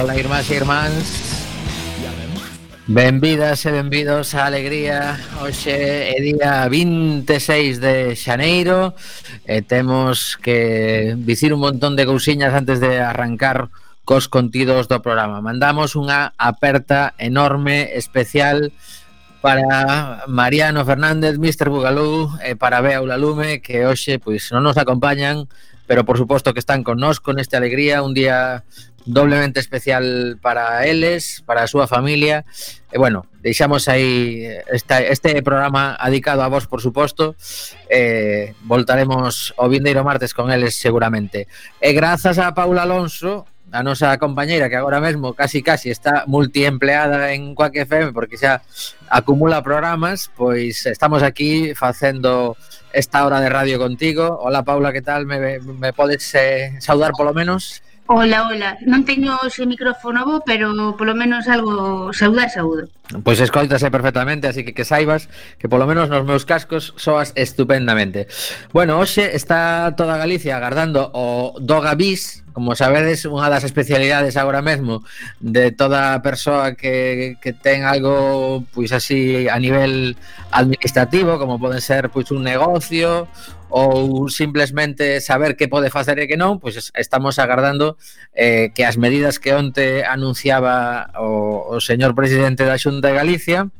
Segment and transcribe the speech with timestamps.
[0.00, 1.04] Ola, irmás e irmáns
[2.88, 8.96] Benvidas e benvidos a Alegría Hoxe é día 26 de xaneiro
[9.44, 13.68] E temos que dicir un montón de cousiñas antes de arrancar
[14.08, 18.72] cos contidos do programa Mandamos unha aperta enorme, especial
[19.44, 21.68] para Mariano Fernández, Mr.
[21.68, 25.48] Bugalú e para Bea Ulalume que hoxe pois non nos acompañan,
[25.88, 28.64] pero por suposto que están con nós con esta alegría un día
[29.04, 32.44] doblemente especial para eles, para a súa familia.
[32.92, 37.36] E bueno, deixamos aí esta, este programa adicado a vos, por suposto.
[37.88, 41.46] Eh, voltaremos o vindeiro martes con eles seguramente.
[41.80, 47.32] E grazas a Paula Alonso, a nosa compañeira que agora mesmo casi casi está multiempleada
[47.32, 48.62] en Quack FM porque xa
[49.06, 52.58] acumula programas, pois estamos aquí facendo
[52.92, 54.38] esta hora de radio contigo.
[54.42, 55.26] Hola Paula, que tal?
[55.26, 57.82] Me, me podes eh, saudar polo menos?
[58.12, 58.74] Ola, ola.
[58.90, 62.90] Non teño ese micrófono bo, pero polo menos algo saúda e saúdo.
[63.22, 65.30] Pois escoitase perfectamente, así que que saibas
[65.62, 68.26] que polo menos nos meus cascos soas estupendamente.
[68.74, 74.58] Bueno, hoxe está toda Galicia agardando o Doga Bis, como sabedes, unha das especialidades agora
[74.58, 75.06] mesmo
[75.38, 80.18] de toda persoa que, que ten algo pois así a nivel
[80.50, 83.30] administrativo, como poden ser pois un negocio
[83.70, 87.94] ou simplemente saber que pode facer e que non, pois estamos agardando
[88.34, 93.70] eh, que as medidas que onte anunciaba o, o señor presidente da Xunta de Galicia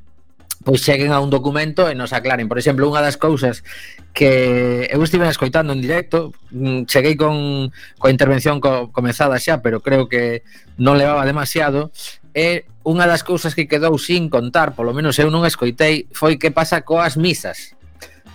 [0.62, 2.44] pois cheguen a un documento e nos aclaren.
[2.44, 3.64] Por exemplo, unha das cousas
[4.12, 9.80] que eu estive escoitando en directo, mm, cheguei con coa intervención co, comezada xa, pero
[9.80, 10.44] creo que
[10.76, 11.88] non levaba demasiado,
[12.36, 16.52] e unha das cousas que quedou sin contar, polo menos eu non escoitei, foi que
[16.52, 17.79] pasa coas misas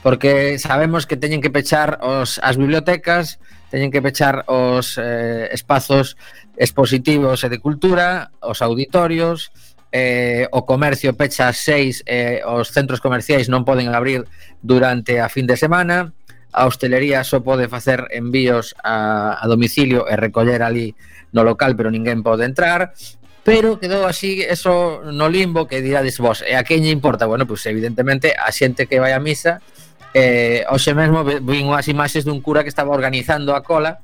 [0.05, 3.41] porque sabemos que teñen que pechar os, as bibliotecas,
[3.73, 6.13] teñen que pechar os eh, espazos
[6.61, 9.49] expositivos e de cultura, os auditorios,
[9.89, 14.29] eh, o comercio pecha as seis, eh, os centros comerciais non poden abrir
[14.61, 16.13] durante a fin de semana,
[16.53, 20.93] a hostelería só pode facer envíos a, a domicilio e recoller ali
[21.33, 22.93] no local, pero ninguén pode entrar,
[23.41, 27.25] pero quedou así eso no limbo que dirades vos, e a quen lle importa?
[27.25, 29.65] Bueno, pois pues, evidentemente a xente que vai a misa
[30.15, 33.99] eh, hoxe mesmo vin unhas imaxes dun cura que estaba organizando a cola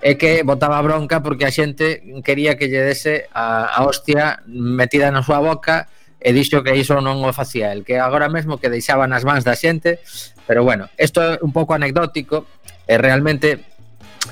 [0.00, 5.12] e que botaba bronca porque a xente quería que lle dese a, a hostia metida
[5.12, 8.72] na súa boca e dixo que iso non o facía el, que agora mesmo que
[8.72, 10.00] deixaba nas mans da xente,
[10.48, 12.48] pero bueno, isto é un pouco anecdótico
[12.88, 13.60] e realmente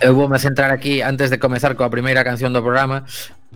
[0.01, 3.05] eu vou me centrar aquí antes de comezar coa primeira canción do programa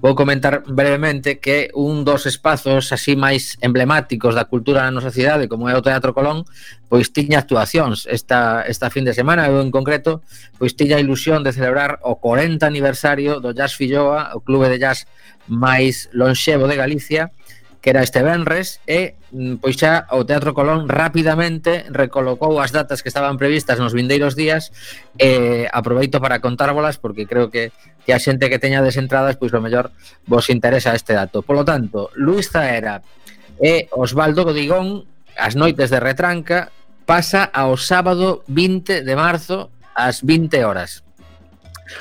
[0.01, 5.47] vou comentar brevemente que un dos espazos así máis emblemáticos da cultura na nosa cidade,
[5.47, 6.49] como é o Teatro Colón,
[6.89, 8.09] pois tiña actuacións.
[8.09, 10.25] Esta, esta fin de semana, eu en concreto,
[10.57, 14.81] pois tiña a ilusión de celebrar o 40 aniversario do Jazz Filloa, o clube de
[14.81, 15.05] jazz
[15.47, 17.31] máis lonxevo de Galicia,
[17.83, 23.03] que era este venres e mm, pois xa o Teatro Colón rapidamente recolocou as datas
[23.03, 24.71] que estaban previstas nos vindeiros días
[25.19, 27.75] e aproveito para contárvolas porque creo que
[28.07, 29.91] que a xente que teña desentradas pois o mellor
[30.27, 31.43] vos interesa este dato.
[31.43, 33.03] Polo tanto, Luis Zaera
[33.59, 35.05] e Osvaldo Godigón
[35.35, 36.71] as noites de retranca
[37.03, 41.02] pasa ao sábado 20 de marzo ás 20 horas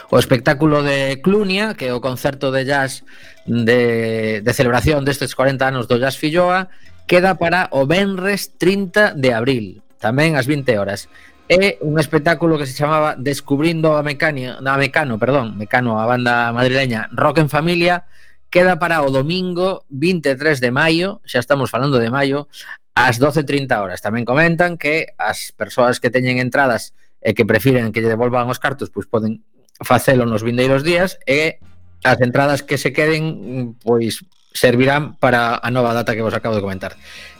[0.09, 3.03] o espectáculo de Clunia, que é o concerto de jazz
[3.45, 6.69] de, de celebración destes 40 anos do Jazz Filloa,
[7.07, 9.65] queda para o Benres 30 de abril,
[9.99, 11.11] tamén ás 20 horas.
[11.51, 16.55] É un espectáculo que se chamaba Descubrindo a Mecano, a Mecano, perdón, Mecano, a banda
[16.55, 18.07] madrileña Rock en Familia,
[18.47, 22.47] queda para o domingo 23 de maio, xa estamos falando de maio,
[22.95, 23.99] ás 12.30 horas.
[23.99, 28.59] Tamén comentan que as persoas que teñen entradas e que prefiren que lle devolvan os
[28.59, 29.43] cartos, pois poden
[29.81, 31.57] facelo nos vindeiros días e
[32.01, 36.65] as entradas que se queden pois servirán para a nova data que vos acabo de
[36.65, 36.97] comentar.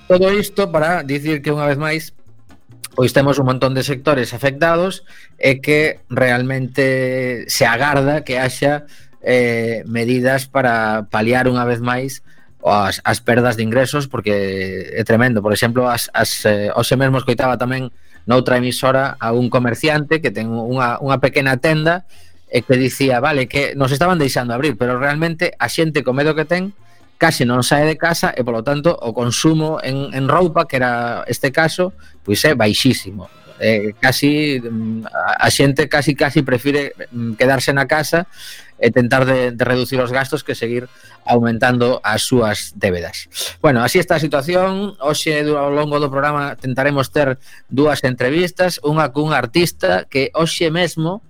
[0.07, 2.13] Todo isto para dicir que unha vez máis
[2.91, 5.07] pois temos un montón de sectores afectados
[5.39, 8.83] e que realmente se agarda que haxa
[9.23, 12.25] eh, medidas para paliar unha vez máis
[12.61, 15.41] as, as perdas de ingresos porque é tremendo.
[15.41, 17.89] Por exemplo, as, as, eh, hoxe mesmo escoitaba tamén
[18.29, 22.05] noutra emisora a un comerciante que ten unha, unha pequena tenda
[22.51, 26.35] e que dicía, vale, que nos estaban deixando abrir, pero realmente a xente co medo
[26.35, 26.75] que ten
[27.15, 31.23] case non sae de casa e polo tanto o consumo en, en roupa que era
[31.31, 31.95] este caso,
[32.27, 33.31] pois é baixísimo
[33.61, 35.05] eh, casi mm,
[35.37, 38.25] a xente casi casi prefire mm, quedarse na casa
[38.81, 40.89] e tentar de, de reducir os gastos que seguir
[41.21, 43.29] aumentando as súas débedas.
[43.61, 44.97] Bueno, así está a situación.
[44.97, 47.37] Hoxe ao longo do programa tentaremos ter
[47.69, 51.21] dúas entrevistas, unha cun artista que hoxe mesmo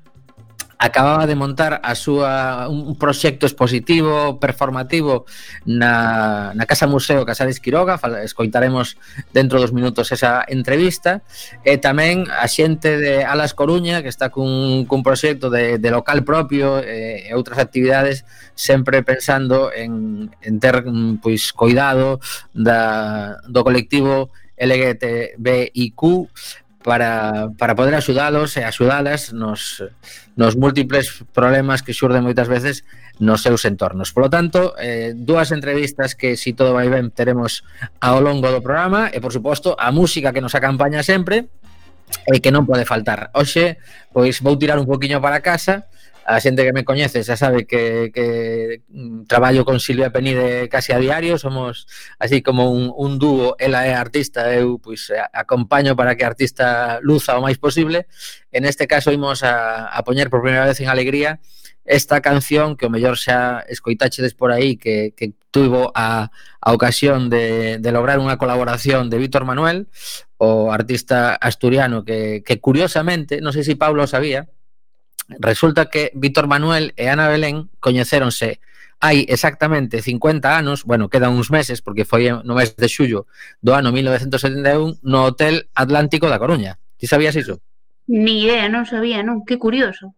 [0.82, 5.30] acababa de montar a súa un proxecto expositivo performativo
[5.70, 8.02] na, na Casa Museo Casares Quiroga.
[8.26, 8.98] Escoitaremos
[9.30, 11.22] dentro dos minutos esa entrevista.
[11.62, 16.26] E tamén a xente de Alas Coruña que está cun, cun proxecto de, de local
[16.26, 18.26] propio e, e outras actividades
[18.58, 20.82] sempre pensando en, en ter
[21.22, 22.18] pois coidado
[22.58, 26.02] da, do colectivo LGTBIQ
[26.84, 29.84] para, para poder axudalos e axudalas nos,
[30.36, 32.84] nos múltiples problemas que xurden moitas veces
[33.22, 34.10] nos seus entornos.
[34.12, 37.62] Por lo tanto, eh, dúas entrevistas que, si todo vai ben, teremos
[38.02, 41.54] ao longo do programa e, por suposto, a música que nos acompaña sempre
[42.28, 43.30] e que non pode faltar.
[43.38, 43.78] Oxe,
[44.10, 45.88] pois vou tirar un poquinho para casa
[46.32, 50.96] a xente que me coñece xa sabe que, que mm, traballo con Silvia Penide casi
[50.96, 51.88] a diario, somos
[52.20, 57.00] así como un, un dúo, ela é artista, eu pois acompaño para que a artista
[57.04, 58.08] luza o máis posible.
[58.56, 61.44] En este caso imos a, a poñer por primeira vez en Alegría
[61.84, 66.32] esta canción que o mellor xa escoitachedes por aí que, que tuvo a,
[66.62, 69.92] a ocasión de, de lograr unha colaboración de Víctor Manuel,
[70.40, 74.48] o artista asturiano que, que curiosamente, non sei se si Pablo sabía,
[75.40, 78.60] Resulta que Víctor Manuel e Ana Belén coñecéronse
[79.02, 83.26] hai exactamente 50 anos, bueno, quedan uns meses porque foi no mes de xullo
[83.58, 86.78] do ano 1971 no Hotel Atlántico da Coruña.
[87.02, 87.58] Ti sabías iso?
[88.06, 90.14] Ni idea, non sabía, non, que curioso.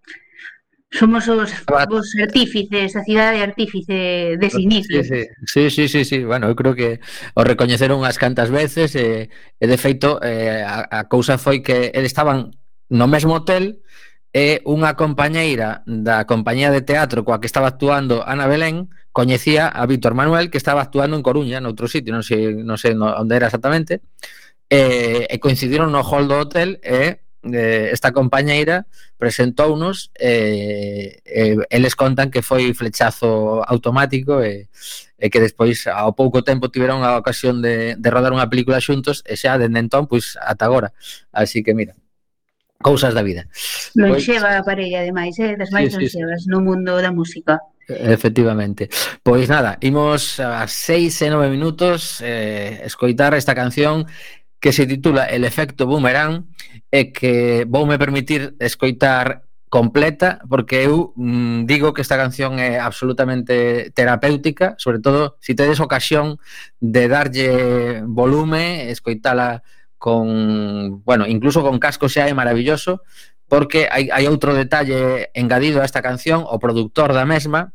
[0.91, 5.01] Somos os, os artífices, a cidade artífice dese inicio.
[5.01, 6.99] Sí, sí, sí, sí, sí, bueno, eu creo que
[7.33, 11.89] o recoñeceron unhas cantas veces e, e de feito eh, a, a cousa foi que
[11.95, 12.53] eles estaban
[12.91, 13.81] no mesmo hotel
[14.33, 19.85] e unha compañeira da compañía de teatro coa que estaba actuando Ana Belén coñecía a
[19.85, 23.45] Víctor Manuel que estaba actuando en Coruña, noutro sitio, non sei, non sei onde era
[23.45, 24.01] exactamente,
[24.73, 28.89] e, e coincidiron no hall do hotel e eh, esta compañeira
[29.21, 34.65] presentounos e, e eles contan que foi flechazo automático e,
[35.21, 39.21] e que despois ao pouco tempo tiveron a ocasión de, de rodar unha película xuntos
[39.29, 40.89] e xa dende entón, pois, ata agora.
[41.29, 41.93] Así que mira
[42.83, 43.47] cousas da vida.
[43.95, 45.55] Non pois xeva a parella, ademais, eh?
[45.55, 46.51] das máis sí, lonxevas sí, sí.
[46.51, 47.63] no mundo da música.
[47.87, 48.91] Efectivamente.
[49.23, 54.07] Pois nada, imos a 6 e 9 minutos eh, escoitar esta canción
[54.59, 56.47] que se titula El efecto boomerang
[56.87, 63.89] e que voume permitir escoitar completa porque eu mm, digo que esta canción é absolutamente
[63.91, 66.37] terapéutica, sobre todo se si tedes ocasión
[66.79, 69.65] de darlle volume, escoitala
[70.03, 73.07] con, bueno, incluso con casco xa é maravilloso,
[73.47, 77.71] porque hai, hai outro detalle engadido a esta canción, o produtor da mesma,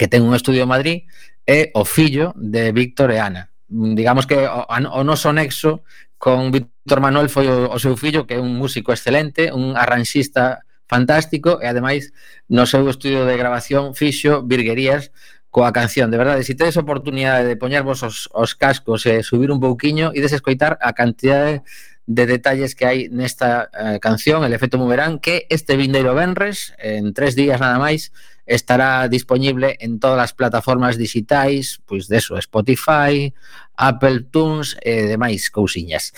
[0.00, 0.98] que ten un estudio en Madrid,
[1.44, 3.52] é o fillo de Víctor e Ana.
[3.68, 5.84] Digamos que o, o noso nexo
[6.16, 10.64] con Víctor Manuel foi o, o seu fillo, que é un músico excelente, un arranxista
[10.88, 12.16] fantástico, e ademais
[12.48, 15.12] no seu estudio de grabación fixo virguerías
[15.52, 19.60] coa canción, de verdade, se tedes oportunidade de poñervos os, os cascos e subir un
[19.60, 21.60] pouquiño e desescoitar a cantidade
[22.08, 27.12] de detalles que hai nesta eh, canción, El efecto Moverán, que este vindeiro Benres, en
[27.12, 28.16] tres días nada máis,
[28.48, 33.36] estará disponible en todas as plataformas digitais, pois deso, Spotify,
[33.76, 36.16] Apple Tunes e demais cousiñas.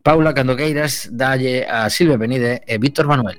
[0.00, 3.38] Paula Candoqueiras, dalle a Silvia Benide e Víctor Manuel.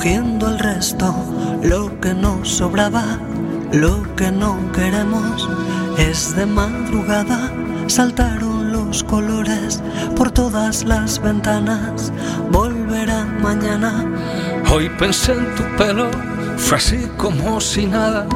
[0.00, 1.14] Cogiendo el resto,
[1.62, 3.18] lo que nos sobraba,
[3.70, 5.46] lo que no queremos,
[5.98, 7.52] es de madrugada,
[7.86, 9.82] saltaron los colores
[10.16, 12.14] por todas las ventanas,
[12.50, 14.06] volverá mañana.
[14.72, 16.08] Hoy pensé en tu pelo
[16.60, 18.26] fue así como si nada,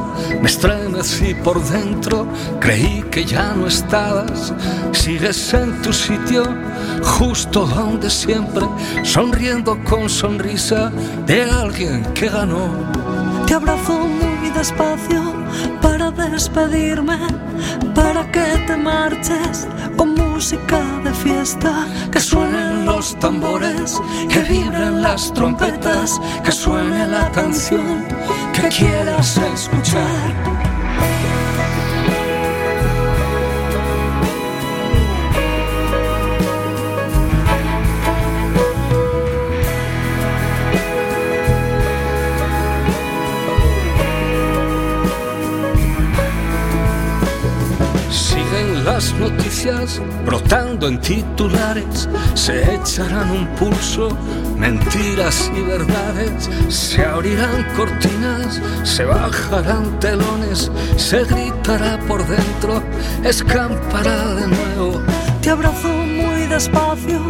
[0.41, 2.27] me estremecí por dentro,
[2.59, 4.53] creí que ya no estabas.
[4.91, 6.43] Sigues en tu sitio,
[7.03, 8.65] justo donde siempre,
[9.03, 10.91] sonriendo con sonrisa
[11.25, 12.69] de alguien que ganó.
[13.45, 15.21] Te abrazo muy despacio
[15.81, 17.17] para despedirme,
[17.93, 25.33] para que te marches con música de fiesta, que suenen los tambores, que vibren las
[25.33, 28.05] trompetas, que suene la canción
[28.53, 30.64] que quieras escuchar.
[49.19, 54.09] Noticias brotando en titulares, se echarán un pulso,
[54.57, 62.81] mentiras y verdades, se abrirán cortinas, se bajarán telones, se gritará por dentro,
[63.23, 65.01] escampará de nuevo.
[65.41, 67.21] Te abrazo muy despacio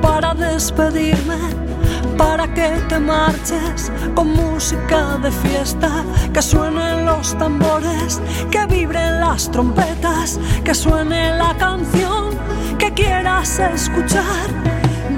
[0.00, 1.67] para despedirme
[2.16, 9.50] para que te marches con música de fiesta, que suenen los tambores, que vibren las
[9.50, 12.36] trompetas, que suene la canción
[12.78, 14.48] que quieras escuchar.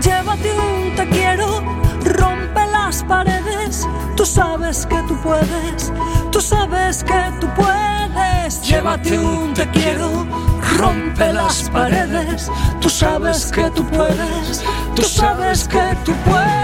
[0.03, 1.63] Llévate un te quiero,
[2.05, 5.93] rompe las paredes, tú sabes que tú puedes,
[6.31, 8.63] tú sabes que tú puedes.
[8.63, 10.27] Llévate un te quiero,
[10.81, 14.65] rompe las paredes, tú sabes que tú puedes,
[14.97, 16.61] tú sabes que tú puedes.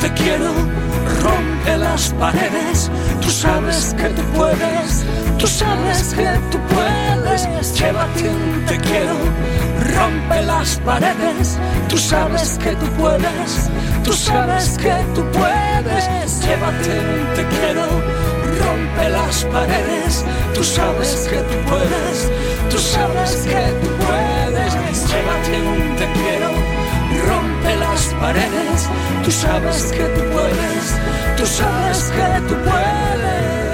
[0.00, 0.52] te quiero,
[1.22, 2.90] rompe las paredes,
[3.42, 5.04] sabes que tú puedes,
[5.36, 9.16] tú sabes que tú puedes, llévate un te quiero,
[9.96, 11.58] rompe las paredes,
[11.88, 13.50] tú sabes que tú puedes,
[14.04, 17.86] tú sabes que tú puedes, llévate un te quiero,
[18.62, 22.16] rompe las paredes, tú sabes que tú puedes,
[22.70, 24.72] tú sabes que tú puedes,
[25.10, 26.51] llévate un te quiero
[29.24, 30.96] Tú sabes que tú puedes,
[31.36, 33.71] tú sabes que tú puedes.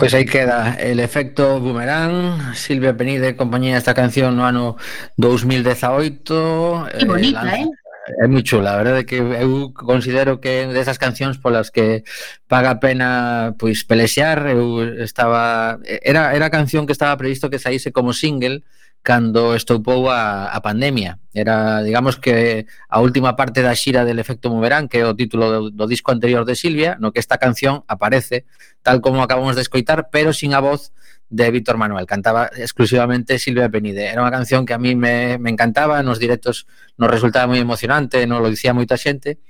[0.00, 2.54] Pois aí queda el efecto boomerang.
[2.54, 4.76] Silvia Penide compañía esta canción no ano
[5.18, 7.68] 2018 Que eh, bonita, eh,
[8.16, 12.00] é moi chula, a verdade que eu considero que é desas cancións polas que
[12.48, 17.92] paga pena pois pelexear, eu estaba era era a canción que estaba previsto que saíse
[17.92, 18.64] como single,
[19.02, 21.18] cando estoupou a, a pandemia.
[21.32, 25.48] Era, digamos que a última parte da xira del efecto Moverán, que é o título
[25.48, 28.44] do, do disco anterior de Silvia, no que esta canción aparece,
[28.82, 30.92] tal como acabamos de escoitar, pero sin a voz
[31.30, 32.04] de Víctor Manuel.
[32.04, 34.10] Cantaba exclusivamente Silvia Penide.
[34.10, 36.66] Era unha canción que a mí me, me encantaba, nos directos
[36.98, 39.40] nos resultaba moi emocionante, non lo dicía moita xente,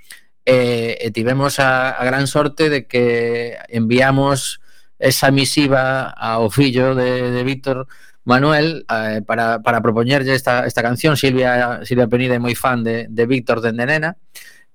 [0.44, 4.60] e, e tivemos a, a gran sorte de que enviamos
[5.00, 7.88] esa misiva ao fillo de, de Víctor
[8.30, 13.10] Manuel eh, para, para propoñerlle esta, esta canción Silvia, Silvia Penida é moi fan de,
[13.10, 14.14] de Víctor Dende Nena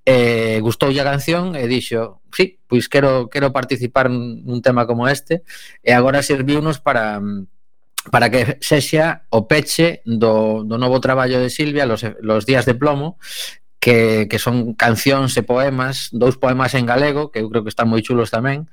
[0.03, 5.47] eh, gustoulle a canción e dixo sí, pois quero, quero participar nun tema como este
[5.79, 7.24] e agora serviunos para
[8.12, 12.75] para que sexa o peche do, do novo traballo de Silvia los, los días de
[12.75, 13.17] plomo
[13.86, 17.86] que, que son cancións e poemas, dous poemas en galego, que eu creo que están
[17.86, 18.65] moi chulos tamén,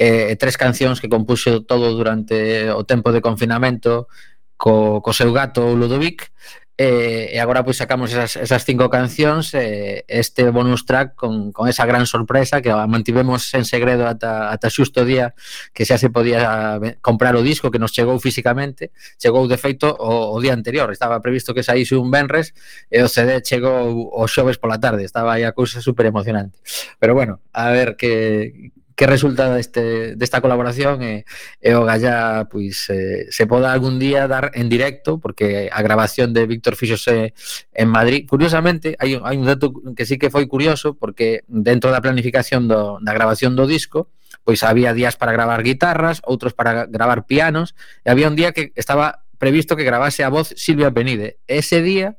[0.00, 4.08] e eh, tres cancións que compuxo todo durante o tempo de confinamento
[4.56, 6.32] co, co seu gato Ludovic,
[6.76, 11.68] eh, e agora pois sacamos esas, esas cinco cancións eh, este bonus track con, con
[11.68, 15.38] esa gran sorpresa que a mantivemos en segredo ata, ata xusto día
[15.70, 18.90] que xa se podía comprar o disco que nos chegou físicamente
[19.22, 20.90] chegou de feito o, o día anterior.
[20.90, 22.54] Estaba previsto que saíse un Benres
[22.90, 25.06] e o CD chegou o xoves pola tarde.
[25.06, 26.58] Estaba aí a cousa super emocionante
[26.98, 31.26] pero bueno, a ver que que resulta deste, desta colaboración e,
[31.58, 36.32] e o Gallá pois, eh, se poda algún día dar en directo porque a grabación
[36.32, 37.34] de Víctor Fixose
[37.74, 42.02] en Madrid, curiosamente hai, hai un dato que sí que foi curioso porque dentro da
[42.02, 44.10] planificación do, da grabación do disco
[44.46, 47.74] pois había días para gravar guitarras, outros para gravar pianos
[48.06, 51.42] e había un día que estaba previsto que grabase a voz Silvia Penide.
[51.48, 52.16] Ese día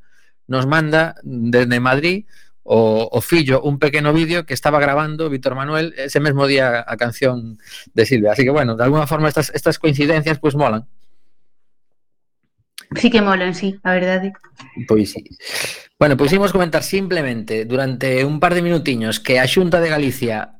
[0.47, 2.25] nos manda desde Madrid
[2.65, 6.97] o, o fillo un pequeno vídeo que estaba grabando Víctor Manuel ese mesmo día a
[6.97, 7.59] canción
[7.93, 8.33] de Silvia.
[8.33, 10.85] Así que, bueno, de alguna forma estas, estas coincidencias pues molan.
[12.95, 14.33] Sí que molan, sí, a verdade.
[14.77, 14.85] Eh.
[14.87, 15.23] Pois sí.
[15.99, 20.57] Bueno, pois imos comentar simplemente durante un par de minutiños que a Xunta de Galicia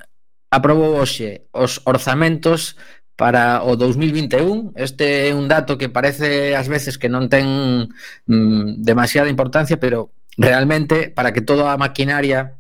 [0.53, 2.77] aprobou hoxe os orzamentos
[3.17, 4.77] para o 2021.
[4.77, 7.89] Este é un dato que parece ás veces que non ten
[8.29, 12.59] mm, demasiada importancia, pero realmente para que toda a maquinaria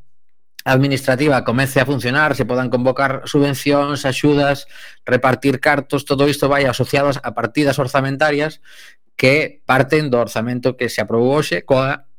[0.65, 4.65] administrativa comece a funcionar, se podan convocar subvencións, axudas,
[5.05, 8.65] repartir cartos, todo isto vai asociados a partidas orzamentarias
[9.15, 12.09] que parten do orzamento que se aprobou hoxe coa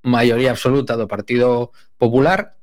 [0.00, 2.59] maioría absoluta do Partido Popular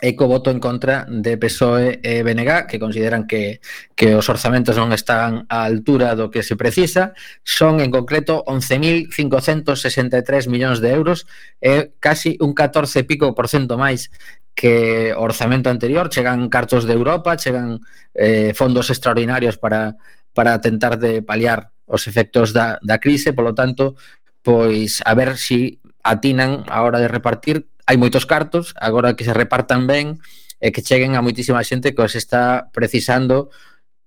[0.00, 3.58] e co voto en contra de PSOE e BNG, que consideran que,
[3.98, 10.46] que os orzamentos non están á altura do que se precisa, son en concreto 11.563
[10.46, 11.26] millóns de euros,
[11.58, 14.14] e casi un 14 pico por cento máis
[14.54, 17.82] que o orzamento anterior, chegan cartos de Europa, chegan
[18.14, 19.98] eh, fondos extraordinarios para,
[20.34, 23.94] para tentar de paliar os efectos da, da crise, polo tanto,
[24.42, 29.32] pois a ver si atinan a hora de repartir hai moitos cartos, agora que se
[29.32, 30.20] repartan ben
[30.60, 33.48] e que cheguen a moitísima xente que os está precisando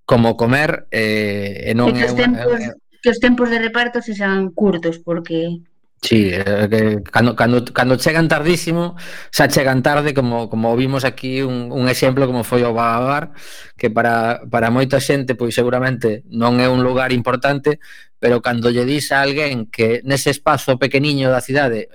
[0.06, 2.62] como comer eh, e non que os tempos,
[3.02, 5.66] que os tempos de reparto se sean curtos porque
[6.02, 8.98] Sí, eh, que cando, cando, cando chegan tardísimo,
[9.30, 13.38] xa chegan tarde, como, como vimos aquí un, un exemplo como foi o Bagabar,
[13.78, 17.78] que para, para moita xente, pois seguramente non é un lugar importante,
[18.18, 21.86] pero cando lle dis a alguén que nese espazo pequeniño da cidade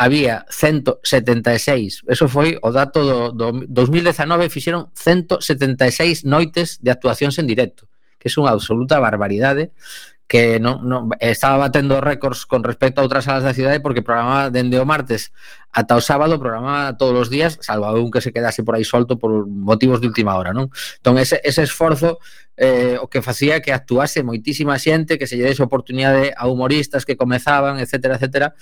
[0.00, 7.44] había 176, eso foi o dato do, do 2019 fixeron 176 noites de actuacións en
[7.44, 7.84] directo,
[8.16, 9.76] que é unha absoluta barbaridade
[10.24, 14.48] que non, non, estaba batendo récords con respecto a outras salas da cidade porque programaba
[14.48, 15.36] dende o martes
[15.68, 19.20] ata o sábado programaba todos os días salvo un que se quedase por aí solto
[19.20, 20.72] por motivos de última hora non?
[21.02, 22.22] Entón ese, ese esforzo
[22.56, 27.02] eh, o que facía que actuase moitísima xente que se lle dese oportunidade a humoristas
[27.02, 28.54] que comezaban, etcétera, etcétera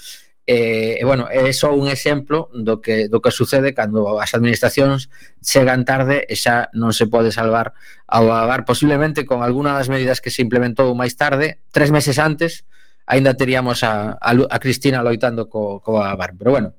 [0.48, 5.12] E, e bueno, é só un exemplo do que do que sucede cando as administracións
[5.44, 7.76] chegan tarde e xa non se pode salvar
[8.08, 12.64] ao agar posiblemente con alguna das medidas que se implementou máis tarde, tres meses antes,
[13.04, 16.32] aínda teríamos a, a, a Cristina loitando co, co agar.
[16.32, 16.72] Pero bueno,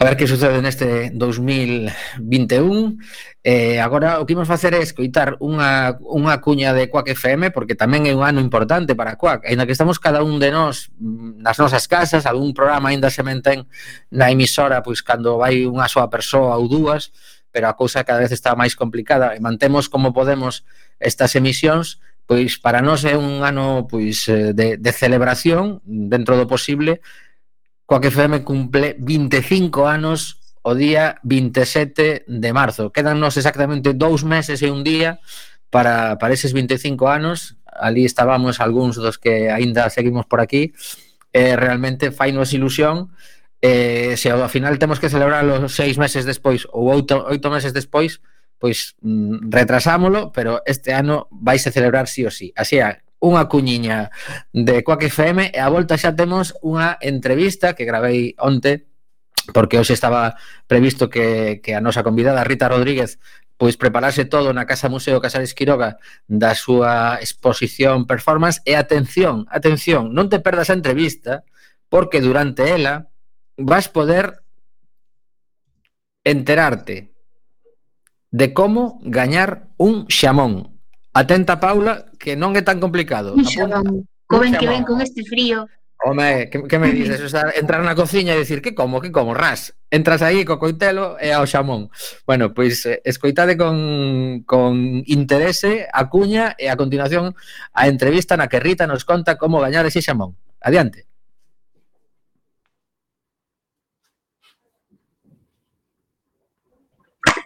[0.00, 1.90] A ver que sucede neste 2021.
[3.42, 7.74] Eh, agora o que imos facer é escoitar unha, unha cuña de Quack FM porque
[7.74, 9.50] tamén é un ano importante para Quack.
[9.50, 13.26] Ainda que estamos cada un de nós mm, nas nosas casas, algún programa aínda se
[13.26, 13.66] mantén
[14.14, 17.10] na emisora pois cando vai unha soa persoa ou dúas,
[17.50, 20.62] pero a cousa cada vez está máis complicada e mantemos como podemos
[21.02, 21.98] estas emisións
[22.30, 27.02] pois para nós é un ano pois eh, de, de celebración dentro do posible
[27.88, 32.92] coa que FM cumple 25 anos o día 27 de marzo.
[32.92, 35.24] Quedannos exactamente dous meses e un día
[35.72, 37.56] para, para eses 25 anos.
[37.64, 40.76] Ali estábamos algúns dos que aínda seguimos por aquí.
[41.32, 43.08] Eh, realmente fainos ilusión
[43.64, 47.72] eh, se ao final temos que celebrar os seis meses despois ou oito, oito meses
[47.72, 48.20] despois,
[48.60, 52.52] pois mm, retrasámolo, pero este ano vais a celebrar sí o sí.
[52.52, 54.14] Así é, unha cuñiña
[54.54, 58.86] de Coac FM e a volta xa temos unha entrevista que gravei onte
[59.50, 60.36] porque hoxe estaba
[60.68, 63.18] previsto que, que a nosa convidada Rita Rodríguez
[63.58, 65.98] pois preparase todo na Casa Museo Casares Quiroga
[66.30, 68.62] da súa exposición performance.
[68.62, 71.42] E atención, atención, non te perdas a entrevista
[71.90, 73.10] porque durante ela
[73.58, 74.46] vas poder
[76.22, 77.10] enterarte
[78.30, 80.77] de como gañar un xamón.
[81.18, 83.34] Atenta, Paula, que non é tan complicado.
[84.30, 85.66] Coven que ven con este frío.
[86.04, 87.18] Home, que, que me dices?
[87.18, 89.74] O sea, entrar na cociña e dicir, que como, que como, ras.
[89.90, 91.90] Entras aí co coitelo e ao xamón.
[92.22, 97.34] Bueno, pois eh, escoitade con, con interese a cuña e a continuación
[97.74, 100.38] a entrevista na que Rita nos conta como gañar ese xamón.
[100.62, 101.10] Adiante.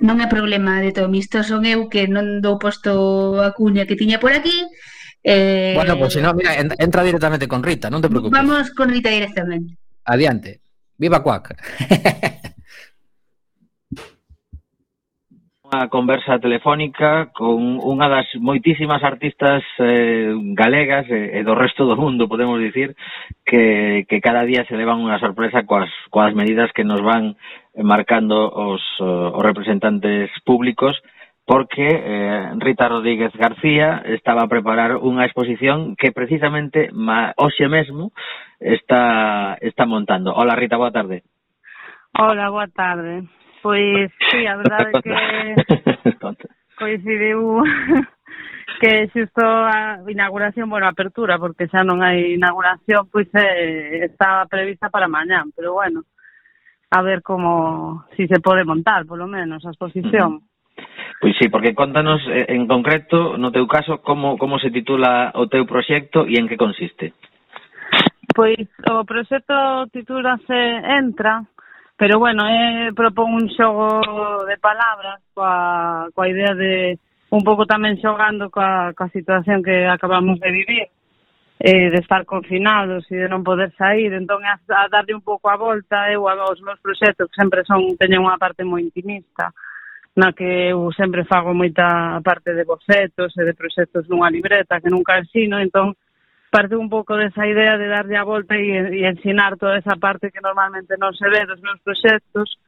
[0.02, 3.96] non é problema de Tom, isto son eu que non dou posto a cuña que
[3.96, 4.66] tiña por aquí,
[5.24, 8.34] Eh, bueno, pues si no, mira, entra directamente con Rita, non te preocupes.
[8.34, 9.78] Vamos con Rita directamente.
[10.02, 10.58] Adiante.
[10.98, 11.54] Viva Cuac.
[15.72, 21.88] unha conversa telefónica con unha das moitísimas artistas eh, galegas e, eh, e do resto
[21.88, 22.92] do mundo, podemos dicir,
[23.40, 27.40] que, que cada día se levan unha sorpresa coas, coas medidas que nos van
[27.80, 30.92] marcando os, eh, os representantes públicos
[31.48, 38.12] porque eh, Rita Rodríguez García estaba a preparar unha exposición que precisamente ma, hoxe mesmo
[38.60, 40.36] está, está montando.
[40.36, 41.24] Hola Rita, boa tarde.
[42.12, 43.24] Hola, boa tarde.
[43.62, 45.14] Pois, sí, a verdade é que
[46.78, 47.62] coincidiu
[48.80, 54.50] que xusto a inauguración, bueno, a apertura, porque xa non hai inauguración, pois eh, estaba
[54.50, 56.02] prevista para mañán, pero bueno,
[56.90, 60.42] a ver como, si se pode montar, polo menos, a exposición.
[61.22, 65.46] Pois sí, porque contanos eh, en concreto, no teu caso, como, como se titula o
[65.46, 67.14] teu proxecto e en que consiste?
[68.34, 70.58] Pois o proxecto titúlase
[70.98, 71.46] Entra,
[72.02, 76.98] Pero bueno, eh, propón un xogo de palabras coa, coa idea de
[77.30, 80.90] un pouco tamén xogando coa, coa situación que acabamos de vivir
[81.62, 85.46] eh, de estar confinados e de non poder sair, entón a, a darlle un pouco
[85.46, 89.54] a volta eu aos meus proxectos que sempre son teño unha parte moi intimista
[90.18, 94.90] na que eu sempre fago moita parte de bocetos e de proxectos nunha libreta que
[94.90, 95.94] nunca ensino, entón
[96.52, 100.28] parte un pouco desa idea de darlle a volta e, e ensinar toda esa parte
[100.28, 102.60] que normalmente non se ve dos meus proxectos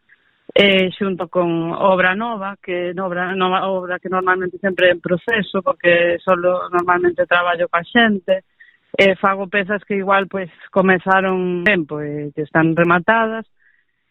[0.56, 6.16] eh, xunto con obra nova que obra, nova, obra que normalmente sempre en proceso porque
[6.24, 8.48] solo normalmente traballo coa xente
[8.96, 13.44] eh, fago pezas que igual pois comezaron tempo e eh, que están rematadas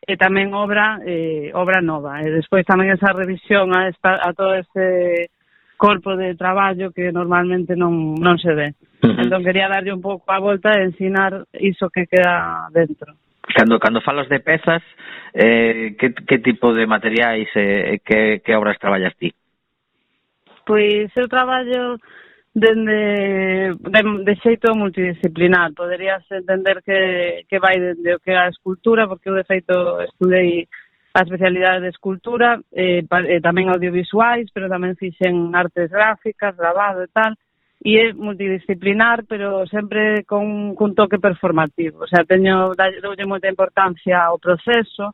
[0.05, 4.53] e tamén obra eh, obra nova e despois tamén esa revisión a, esta, a todo
[4.53, 5.33] ese
[5.83, 8.71] corpo de traballo que normalmente non, non se ve.
[9.03, 9.19] Uh -huh.
[9.19, 13.19] Entón, quería darlle un pouco a volta e ensinar iso que queda dentro.
[13.51, 14.79] Cando, cando falas de pezas,
[15.35, 19.35] eh, que, que tipo de materiais e eh, que, que obras traballas ti?
[20.63, 21.99] Pois eu traballo
[22.55, 25.75] dende de, de xeito multidisciplinar.
[25.75, 29.75] Poderías entender que, que vai dende o que é a escultura, porque eu de feito
[30.07, 30.63] estudei
[31.13, 37.05] a especialidade de escultura, eh, pa, eh, tamén audiovisuais, pero tamén fixen artes gráficas, grabado
[37.05, 37.37] e tal,
[37.85, 42.01] e é multidisciplinar, pero sempre con, cun toque performativo.
[42.01, 45.13] O sea, teño, doulle moita importancia ao proceso,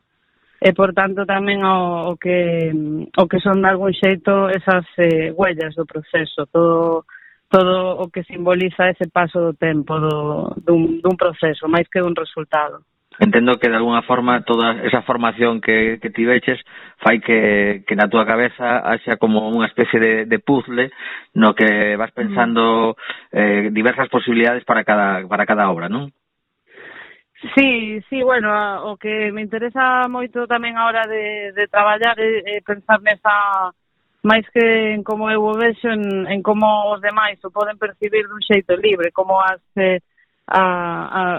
[0.60, 2.68] e por tanto tamén o, o que
[3.16, 7.08] o que son de algún xeito esas eh, huellas do proceso, todo
[7.48, 12.12] todo o que simboliza ese paso do tempo do dun dun proceso máis que dun
[12.12, 12.84] resultado
[13.20, 16.58] entendo que de alguna forma toda esa formación que, que tiveches
[17.04, 20.88] fai que, que na túa cabeza haxa como unha especie de, de puzzle
[21.36, 22.96] no que vas pensando
[23.30, 26.08] eh, diversas posibilidades para cada, para cada obra, non?
[27.56, 28.52] Sí, sí, bueno,
[28.88, 33.72] o que me interesa moito tamén a hora de, de traballar é, é pensar nesa
[34.24, 38.28] máis que en como eu o vexo en, en como os demais o poden percibir
[38.28, 40.04] dun xeito libre, como as eh,
[40.50, 40.62] a,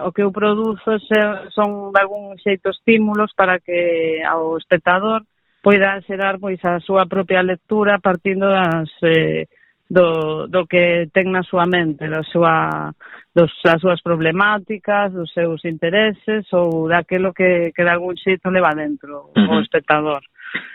[0.02, 1.19] a, o que eu produzo se,
[1.52, 5.28] son de algún xeito estímulos para que ao espectador
[5.62, 9.52] poida xerar pois a súa propia lectura partindo das eh,
[9.91, 12.95] do, do que ten na súa mente, da súa,
[13.36, 18.71] dos, das súas problemáticas, dos seus intereses ou daquelo que, que de algún xeito leva
[18.71, 19.60] dentro uh -huh.
[19.60, 20.24] o espectador.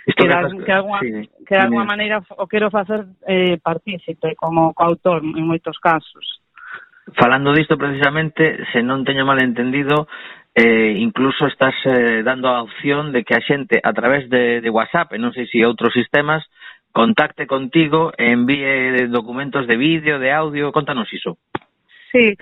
[0.05, 4.37] Isto que, da, que, alguna, sí, que de alguma maneira o quero facer eh, partícipe
[4.37, 6.44] como coautor en moitos casos.
[7.14, 10.11] Falando disto precisamente, se non teño mal entendido,
[10.59, 14.71] eh, incluso estás eh, dando a opción de que a xente a través de, de
[14.75, 16.42] WhatsApp e non sei se outros sistemas
[16.90, 21.38] contacte contigo e envíe documentos de vídeo, de audio, contanos iso.
[22.11, 22.33] Sí,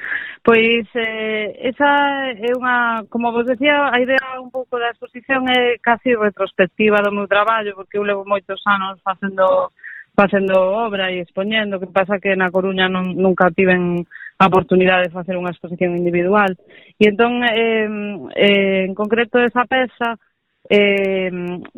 [0.47, 5.83] pois eh, esa é unha, como vos decía, a idea un pouco da exposición é
[5.83, 9.75] casi retrospectiva do meu traballo, porque eu levo moitos anos facendo
[10.15, 14.07] facendo obra e expoñendo, que pasa que na Coruña non, nunca tiven
[14.39, 16.55] a oportunidade de facer unha exposición individual.
[16.99, 17.87] E entón, eh,
[18.39, 20.15] eh, en concreto, esa peza
[20.71, 21.31] eh,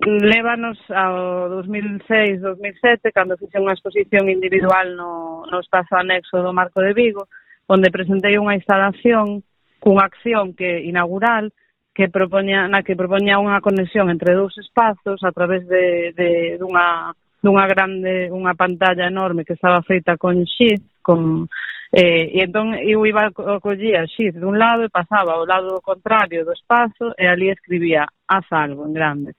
[0.05, 6.93] lévanos ao 2006-2007, cando fixe unha exposición individual no, no espazo anexo do Marco de
[6.93, 7.27] Vigo,
[7.67, 9.43] onde presentei unha instalación
[9.81, 11.53] cunha acción que inaugural
[11.97, 17.17] que propoña, na que propoña unha conexión entre dous espazos a través de, de dunha
[17.47, 21.47] dunha grande, unha pantalla enorme que estaba feita con xiz, con
[21.93, 26.43] Eh, e entón eu iba a collía xiz dun lado e pasaba ao lado contrario
[26.43, 29.31] do espazo e ali escribía haz algo en grande.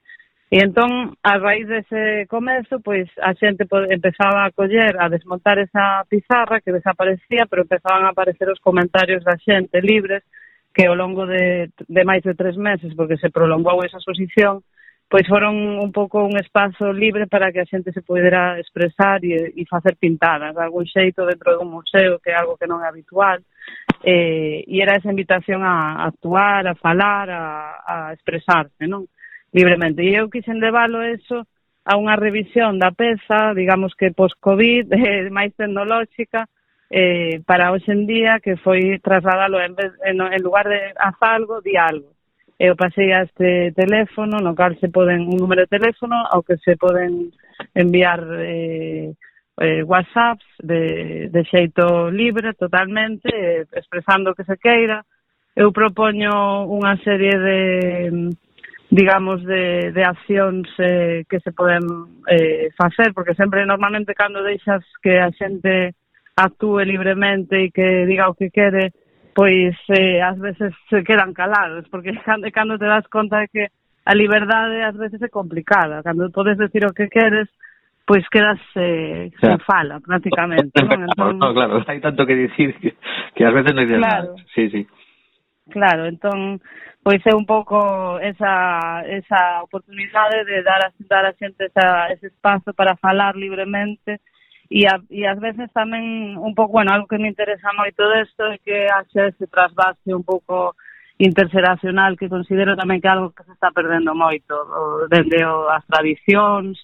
[0.48, 6.02] E entón, a raíz dese comezo, pois a xente empezaba a coller, a desmontar esa
[6.08, 10.24] pizarra que desaparecía, pero empezaban a aparecer os comentarios da xente libres
[10.72, 14.64] que ao longo de, de máis de tres meses, porque se prolongou esa exposición,
[15.08, 19.56] pois foron un pouco un espazo libre para que a xente se pudera expresar e,
[19.56, 22.88] e facer pintadas de algún xeito dentro dun museo que é algo que non é
[22.92, 23.40] habitual.
[24.04, 27.46] Eh, e era esa invitación a, a actuar, a falar, a,
[27.82, 29.08] a expresarse non?
[29.48, 30.04] Libremente.
[30.04, 31.48] E eu quixen leválo eso
[31.88, 36.44] a unha revisión da peza, digamos que post-Covid, eh, máis tecnolóxica,
[36.92, 41.16] eh, para hoxe en día que foi trasladalo en, vez, en, en lugar de haz
[41.24, 42.17] algo, di algo
[42.58, 46.58] eu pasei a este teléfono, no cal se poden un número de teléfono ao que
[46.58, 47.30] se poden
[47.74, 49.14] enviar eh,
[49.62, 55.06] eh, whatsapps de, de xeito libre totalmente, eh, expresando o que se queira.
[55.54, 57.58] Eu propoño unha serie de
[58.90, 61.84] digamos, de, de accións eh, que se poden
[62.26, 65.94] eh, facer, porque sempre normalmente cando deixas que a xente
[66.34, 68.96] actúe libremente e que diga o que quere,
[69.38, 73.66] pois eh, ás veces se quedan calados, porque cando, cando te das conta de que
[74.04, 77.46] a liberdade ás veces é complicada, cando podes decir o que queres,
[78.02, 80.74] pois quedas eh, o sen fala prácticamente.
[80.82, 81.38] No, entón...
[81.38, 82.98] no, claro, hai tanto que dicir que,
[83.38, 84.34] que ás veces non dices claro.
[84.34, 84.50] nada.
[84.58, 84.82] Sí, sí.
[85.70, 86.58] Claro, entón,
[87.06, 92.34] pois é un pouco esa, esa oportunidade de dar a, dar a xente esa, ese
[92.34, 94.18] espazo para falar libremente,
[94.68, 98.52] E, a, e ás veces tamén un pouco, bueno, algo que me interesa moito desto
[98.52, 100.76] é que haxe ese trasvase un pouco
[101.16, 104.54] interxeracional que considero tamén que algo que se está perdendo moito
[105.08, 106.76] dende o, as tradicións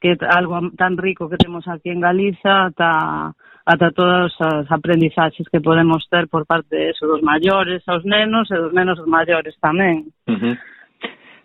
[0.00, 3.30] que algo tan rico que temos aquí en Galiza ata,
[3.64, 8.50] ata todas as aprendizaxes que podemos ter por parte de eso, dos maiores aos nenos
[8.50, 10.10] e dos nenos aos maiores tamén.
[10.26, 10.54] Uh -huh.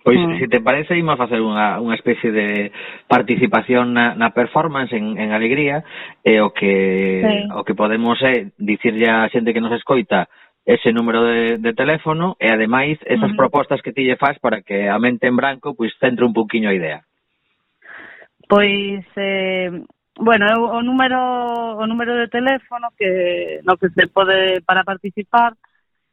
[0.06, 0.38] Pois, mm.
[0.38, 2.70] se te parece, imos facer unha, unha especie de
[3.10, 5.82] participación na, na performance en, en Alegría,
[6.22, 7.50] e o que, sí.
[7.50, 10.30] o que podemos é dicirlle a xente que nos escoita
[10.62, 13.38] ese número de, de teléfono e, ademais, esas mm.
[13.38, 16.70] propostas que ti lle faz para que a mente en branco pois centre un poquinho
[16.70, 17.02] a idea.
[18.46, 19.74] Pois, eh,
[20.22, 25.58] bueno, o número o número de teléfono que no que se pode para participar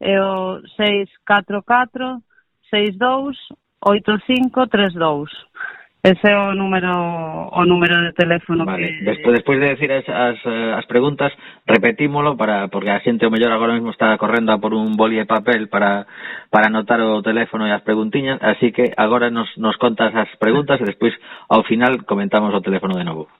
[0.01, 2.25] é o 644
[2.73, 3.37] 62
[3.85, 5.29] 8532.
[6.03, 8.91] Ese é o número o número de teléfono vale.
[8.99, 10.35] que Despois despois de decir as, as,
[10.75, 11.31] as preguntas,
[11.63, 15.15] repetímolo para porque a xente o mellor agora mesmo está correndo a por un boli
[15.15, 16.03] de papel para
[16.51, 20.83] para anotar o teléfono e as preguntiñas, así que agora nos nos contas as preguntas
[20.83, 21.15] e despois
[21.47, 23.31] ao final comentamos o teléfono de novo.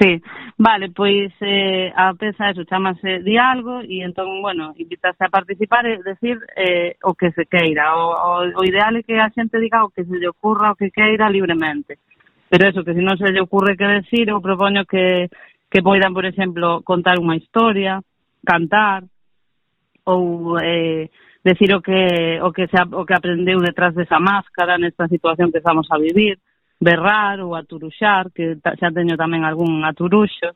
[0.00, 0.20] Sí,
[0.58, 6.02] vale, pois eh, a peza eso chamase Dialgo e entón, bueno, invitase a participar e
[6.02, 7.94] decir eh, o que se queira.
[7.94, 10.78] O, o, o ideal é que a xente diga o que se lle ocurra, o
[10.78, 12.02] que queira libremente.
[12.50, 15.30] Pero eso, que se non se lle ocurre que decir, eu propoño que,
[15.70, 18.02] que poidan, por exemplo, contar unha historia,
[18.42, 19.06] cantar,
[20.02, 21.10] ou eh,
[21.46, 25.62] decir o que, o que, se, o que aprendeu detrás desa máscara nesta situación que
[25.62, 26.42] estamos a vivir
[26.80, 30.54] berrar ou aturuxar, que xa teño tamén algún aturuxo,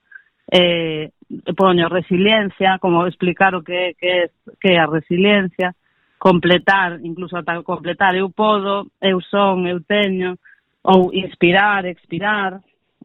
[0.52, 1.10] eh,
[1.56, 4.30] poño resiliencia, como explicar o que, que, é,
[4.60, 5.74] que é a resiliencia,
[6.18, 10.36] completar, incluso ata completar, eu podo, eu son, eu teño,
[10.84, 12.60] ou inspirar, expirar,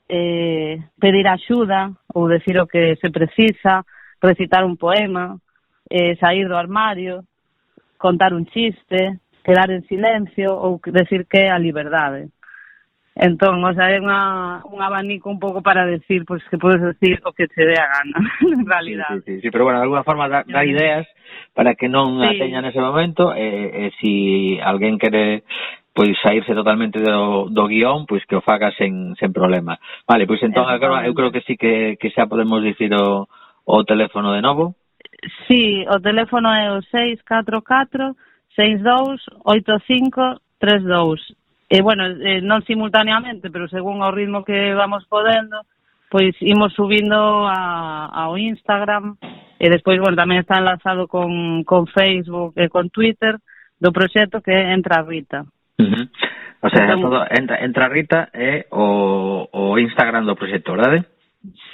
[0.10, 3.86] eh, pedir axuda, ou decir o que se precisa,
[4.21, 5.39] recitar un poema,
[5.89, 7.23] eh, sair do armario,
[7.97, 12.34] contar un chiste, quedar en silencio ou decir que é a liberdade.
[13.15, 16.84] Entón, o sea, é unha, un abanico un pouco para decir, pois, pues, que podes
[16.84, 19.08] decir o que te dé a gana, en realidad.
[19.08, 21.08] Sí, sí, sí, sí, pero bueno, de alguna forma dá, dá ideas
[21.56, 22.28] para que non sí.
[22.28, 25.47] a teña nese momento, e, e si alguén quere
[25.95, 29.80] pois saírse totalmente do, do guión, pois que o faga sen, sen problema.
[30.04, 33.32] Vale, pois entón agora eu creo que sí que, que xa podemos dicir o,
[33.63, 34.75] o teléfono de novo.
[35.47, 38.12] Sí, o teléfono é o 644
[38.60, 41.23] 62 85 32
[41.65, 45.65] E, bueno, eh, non simultaneamente, pero según o ritmo que vamos podendo,
[46.13, 49.17] pois imos subindo a, ao Instagram,
[49.58, 53.41] e despois, bueno, tamén está enlazado con, con Facebook e con Twitter,
[53.82, 55.43] do proxecto que é Entra Rita.
[55.80, 56.06] Uh -huh.
[56.62, 61.06] O sea, entón, todo, entra, entra Rita é o, o Instagram do proxecto, verdade?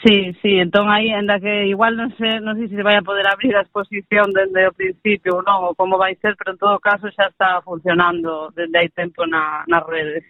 [0.04, 3.24] Sí, sí, entón aí, enda que igual non sei, non sei se vai a poder
[3.30, 6.82] abrir a exposición dende o principio ou non, ou como vai ser, pero en todo
[6.82, 10.26] caso xa está funcionando dende hai tempo na, nas redes.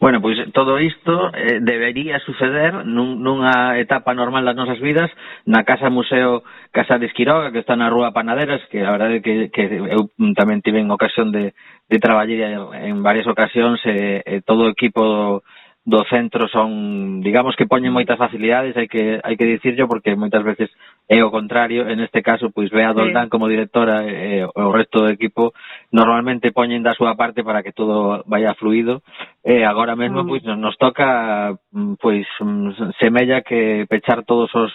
[0.00, 5.10] Bueno, pois todo isto eh, debería suceder nun, nunha etapa normal das nosas vidas
[5.44, 9.50] na Casa Museo Casa de Esquiroga que está na Rúa Panaderas que a verdade que,
[9.50, 11.52] que eu tamén tive en ocasión de,
[11.90, 15.26] de traballar en varias ocasións eh, eh, todo o equipo do,
[15.88, 20.44] do centro son, digamos que poñen moitas facilidades, hai que hai que dicirlo porque moitas
[20.44, 20.68] veces
[21.08, 23.32] é o contrario, en este caso pois ve a Doldán sí.
[23.32, 25.56] como directora e eh, o resto do equipo
[25.88, 29.00] normalmente poñen da súa parte para que todo vaya fluido.
[29.40, 30.28] E eh, agora mesmo ah.
[30.28, 30.52] pois, mm.
[30.52, 31.56] pois nos, nos toca
[31.96, 32.28] pois
[33.00, 34.68] semella que pechar todos os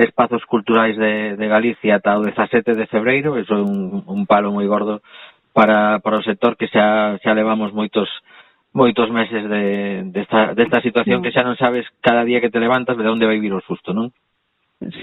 [0.00, 4.48] espazos culturais de, de Galicia ata o 17 de febreiro, iso é un, un palo
[4.48, 5.04] moi gordo
[5.52, 8.08] para, para o sector que xa, xa levamos moitos
[8.74, 12.58] moitos meses de, desta, de desta situación que xa non sabes cada día que te
[12.58, 14.10] levantas de onde vai vir o susto, non?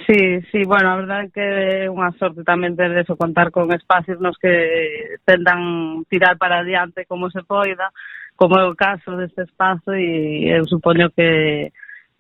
[0.05, 1.45] Sí, sí, bueno, a verdade é que
[1.88, 7.07] é unha sorte tamén ter eso, contar con espacios nos que tendan tirar para adiante
[7.07, 7.89] como se poida,
[8.36, 11.71] como é o caso deste espazo e eu supoño que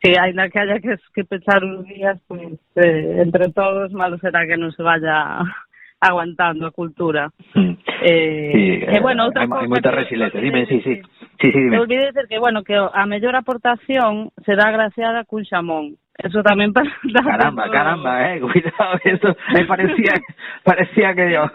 [0.01, 4.47] que ainda que haya que, que pechar uns días, pues, eh, entre todos, malo será
[4.47, 5.43] que non se vaya
[6.01, 7.29] aguantando a cultura.
[7.53, 7.75] Mm.
[8.01, 10.95] Eh, sí, eh, bueno, outra hai, hai moita resiliencia, dime, sí, sí.
[11.03, 11.20] sí.
[11.41, 11.79] Sí, dime.
[11.79, 15.97] Olvidei dizer que, bueno, que a mellor aportación será graciada cun xamón.
[16.21, 16.85] Eso tamén para...
[17.25, 20.13] Caramba, caramba, eh, cuidado, esto me parecía,
[20.63, 21.49] parecía que yo,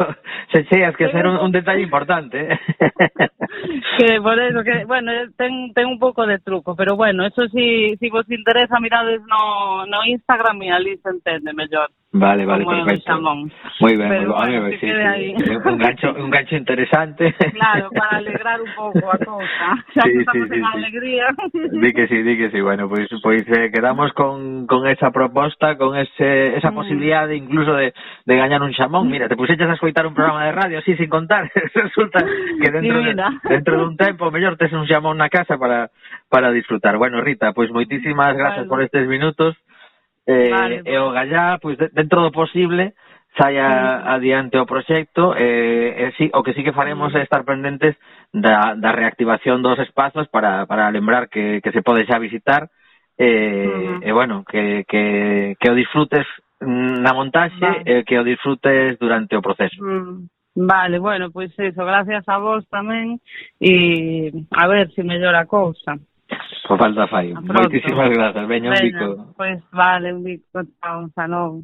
[0.51, 2.59] se cheas que ser un, un detalle importante, eh.
[3.99, 7.97] que por eso que bueno, ten, ten un pouco de truco, pero bueno, eso si
[7.97, 11.91] si vos interesa mirades no no Instagram e ali se entende mellor.
[12.13, 13.21] Vale, vale, como perfecto.
[13.81, 14.63] Muy bien, Pero muy bien.
[14.63, 15.59] bueno, sí.
[15.69, 17.35] Un gancho, un gancho interesante.
[17.53, 19.85] Claro, para alegrar un pouco a cousa.
[19.93, 20.77] Xa Sí, estamos sí, en sí, sí.
[20.79, 21.27] alegría.
[21.73, 22.61] Di que sí, di que sí.
[22.63, 26.75] Bueno, pues, pues eh, quedamos con, con esa proposta, con ese, esa Mm.
[26.75, 27.93] posibilidad de incluso de,
[28.25, 29.09] de gañar un xamón.
[29.11, 31.51] Mira, te puseches a escoitar un programa de radio así sin contar.
[31.75, 32.25] Resulta
[32.63, 33.15] que dentro, de,
[33.51, 35.91] dentro dun tempo mellor tes un xamón na casa para,
[36.31, 36.97] para disfrutar.
[36.97, 39.57] Bueno, Rita, pues moitísimas gracias por estes minutos.
[40.27, 42.95] eh, vale, e o Gallá, pois dentro do posible,
[43.39, 47.95] saia adiante o proxecto eh, e sí, o que sí que faremos é estar pendentes
[48.33, 52.69] da, da reactivación dos espazos para, para lembrar que, que se pode xa visitar
[53.17, 54.09] e, uh -huh.
[54.09, 56.27] e bueno, que, que, que o disfrutes
[56.61, 57.85] na montaxe vale.
[57.85, 59.77] e que o disfrutes durante o proceso.
[59.85, 60.29] Mm.
[60.57, 63.21] Vale, bueno, pois pues eso, gracias a vos tamén
[63.61, 66.01] e a ver se si mellora a cousa.
[66.67, 67.33] Por falta fai.
[67.33, 68.49] Moitísimas grazas.
[68.49, 69.35] Veña, un bico.
[69.37, 70.63] Pois pues, vale, un bico.
[70.81, 71.63] Chao, xa logo.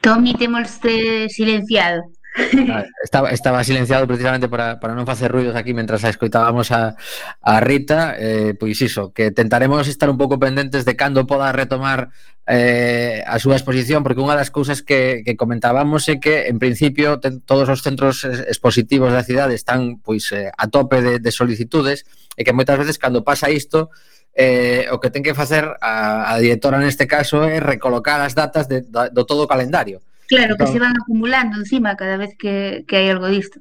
[0.00, 2.02] Tommy, temos eh, silenciado.
[2.70, 6.94] Ah, estaba, estaba silenciado precisamente para, para non facer ruidos aquí mentras a escoitábamos a,
[7.42, 8.14] a Rita.
[8.14, 12.14] Eh, pois iso, que tentaremos estar un pouco pendentes de cando poda retomar
[12.46, 17.18] eh, a súa exposición porque unha das cousas que, que comentábamos é que en principio
[17.18, 22.06] ten, todos os centros expositivos da cidade están pois eh, a tope de, de solicitudes
[22.38, 23.90] e que moitas veces cando pasa isto
[24.34, 28.70] eh, o que ten que facer a, a directora neste caso é recolocar as datas
[28.70, 30.02] de, do, do todo o calendario.
[30.30, 30.72] Claro, que claro.
[30.72, 33.58] se van acumulando encima cada vez que, que hai algo disto.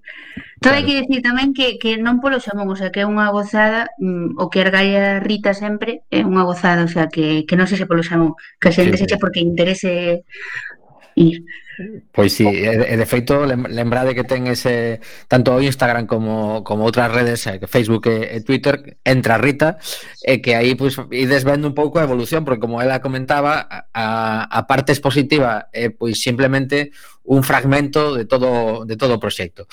[0.62, 0.78] Entón claro.
[0.78, 3.90] hai que dicir tamén que, que non polo xamón, o sea, que é unha gozada,
[3.98, 7.74] mm, o que argalla Rita sempre é unha gozada, o sea, que, que non se
[7.74, 9.22] se polo xamón, que a xente sí, se sí.
[9.22, 10.22] porque interese
[11.20, 11.44] ir.
[12.12, 15.00] Pois sí, e, e de feito lembrade que ten ese
[15.32, 19.80] tanto o Instagram como como outras redes, eh, que Facebook e, e Twitter, entra Rita
[20.20, 23.64] e que aí pois ides vendo un pouco a evolución, porque como ela comentaba,
[23.96, 26.92] a a parte expositiva é pois simplemente
[27.24, 29.64] un fragmento de todo de todo o proxecto.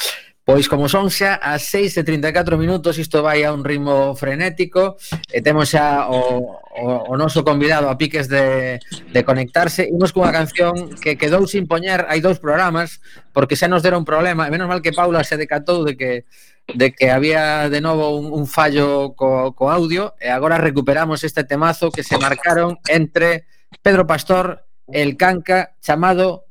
[0.47, 4.95] Pois como son xa as 6 e 34 minutos Isto vai a un ritmo frenético
[5.27, 8.79] E temos xa o, o, o noso convidado a piques de,
[9.11, 13.03] de conectarse Imos cunha canción que quedou sin poñer Hai dous programas
[13.35, 16.31] Porque xa nos dera un problema E menos mal que Paula se decatou de que
[16.75, 21.47] de que había de novo un, un fallo co, co audio e agora recuperamos este
[21.47, 23.47] temazo que se marcaron entre
[23.83, 26.47] Pedro Pastor e el Canca chamado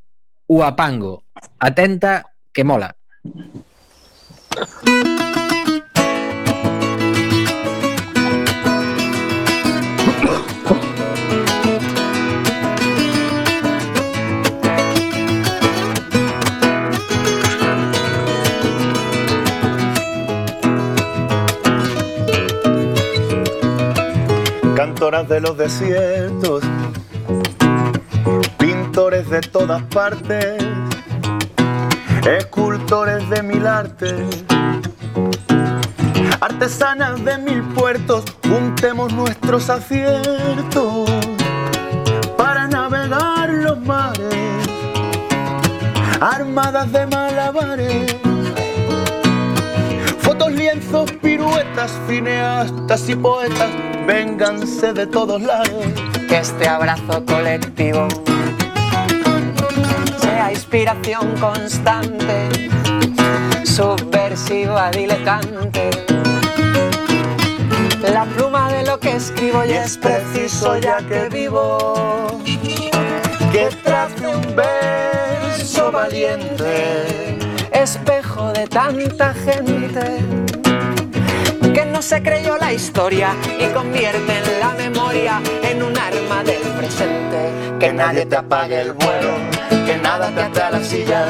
[0.48, 1.28] Uapango.
[1.60, 2.96] Atenta que mola.
[24.76, 26.64] Cantoras de los desiertos,
[28.58, 30.64] pintores de todas partes,
[32.26, 34.44] escultores de mil artes,
[36.42, 41.10] artesanas de mil puertos, juntemos nuestros aciertos
[42.36, 44.68] para navegar los mares,
[46.20, 48.16] armadas de malabares.
[50.20, 53.70] Fotos, lienzos, piruetas, cineastas y poetas,
[54.08, 55.86] vénganse de todos lados.
[56.28, 58.08] que este abrazo colectivo
[60.46, 62.50] sea inspiración constante,
[63.64, 65.90] subversiva, diletante.
[68.14, 72.28] La pluma de lo que escribo y es preciso ya que vivo.
[73.52, 77.38] Que trace un verso valiente,
[77.72, 80.45] espejo de tanta gente
[82.06, 87.50] se creyó la historia y convierte en la memoria en un arma del presente
[87.80, 89.34] que nadie te apague el vuelo,
[89.88, 91.26] que nada te ate a la silla,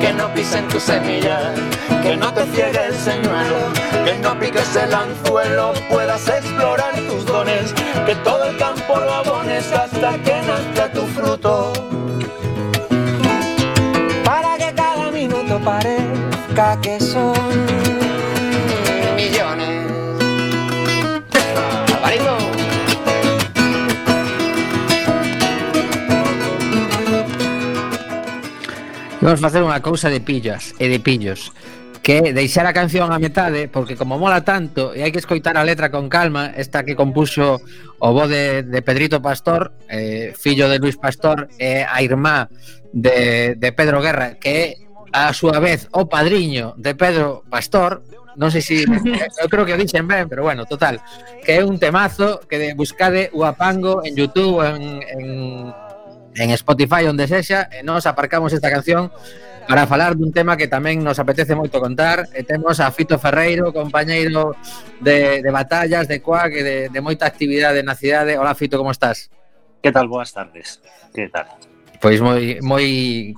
[0.00, 1.52] que no pisen tu semilla,
[2.02, 3.58] que no te ciegue el señuelo,
[4.06, 7.74] que no piques el anzuelo, puedas explorar tus dones,
[8.06, 11.74] que todo el campo lo abones hasta que nazca tu fruto.
[14.24, 17.85] para que cada minuto parezca que son
[29.26, 31.50] Vamos facer unha cousa de pillas e de pillos
[31.98, 35.66] que deixar a canción a metade porque como mola tanto e hai que escoitar a
[35.66, 40.78] letra con calma esta que compuxo o bo de, de Pedrito Pastor eh, fillo de
[40.78, 42.46] Luis Pastor e eh, a irmá
[42.94, 44.64] de, de Pedro Guerra que é
[45.10, 48.06] a súa vez o padriño de Pedro Pastor
[48.38, 48.86] non sei se
[49.42, 51.02] eu creo que o dixen ben, pero bueno, total,
[51.42, 55.26] que é un temazo que de buscade o apango en YouTube en, en
[56.36, 59.10] en Spotify onde sexa e nos aparcamos esta canción
[59.66, 63.74] para falar dun tema que tamén nos apetece moito contar e temos a Fito Ferreiro,
[63.74, 64.54] compañeiro
[65.02, 68.38] de, de batallas, de coac e de, de moita actividade na cidade.
[68.38, 69.26] Hola Fito, como estás?
[69.82, 70.06] Que tal?
[70.06, 70.78] Boas tardes.
[71.10, 71.50] Que tal?
[72.00, 72.86] Pois moi moi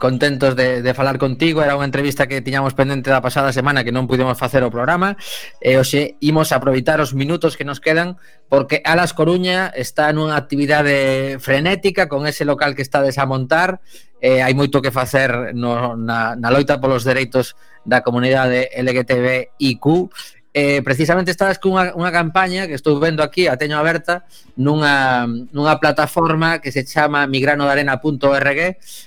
[0.00, 1.62] contentos de, de falar contigo.
[1.62, 5.14] Era unha entrevista que tiñamos pendente da pasada semana Que non pudemos facer o programa.
[5.62, 8.16] E hoxe imos aproveitar os minutos que nos quedan
[8.48, 13.80] Porque Alas Coruña está nunha actividade frenética Con ese local que está a montar.
[14.18, 17.54] Eh, Hai moito que facer no, na, na loita polos dereitos
[17.88, 20.10] da comunidade LGTBIQ
[20.54, 24.24] eh, precisamente estabas cunha unha campaña que estou vendo aquí, a teño aberta,
[24.56, 28.60] nunha, nunha plataforma que se chama migranodarena.org.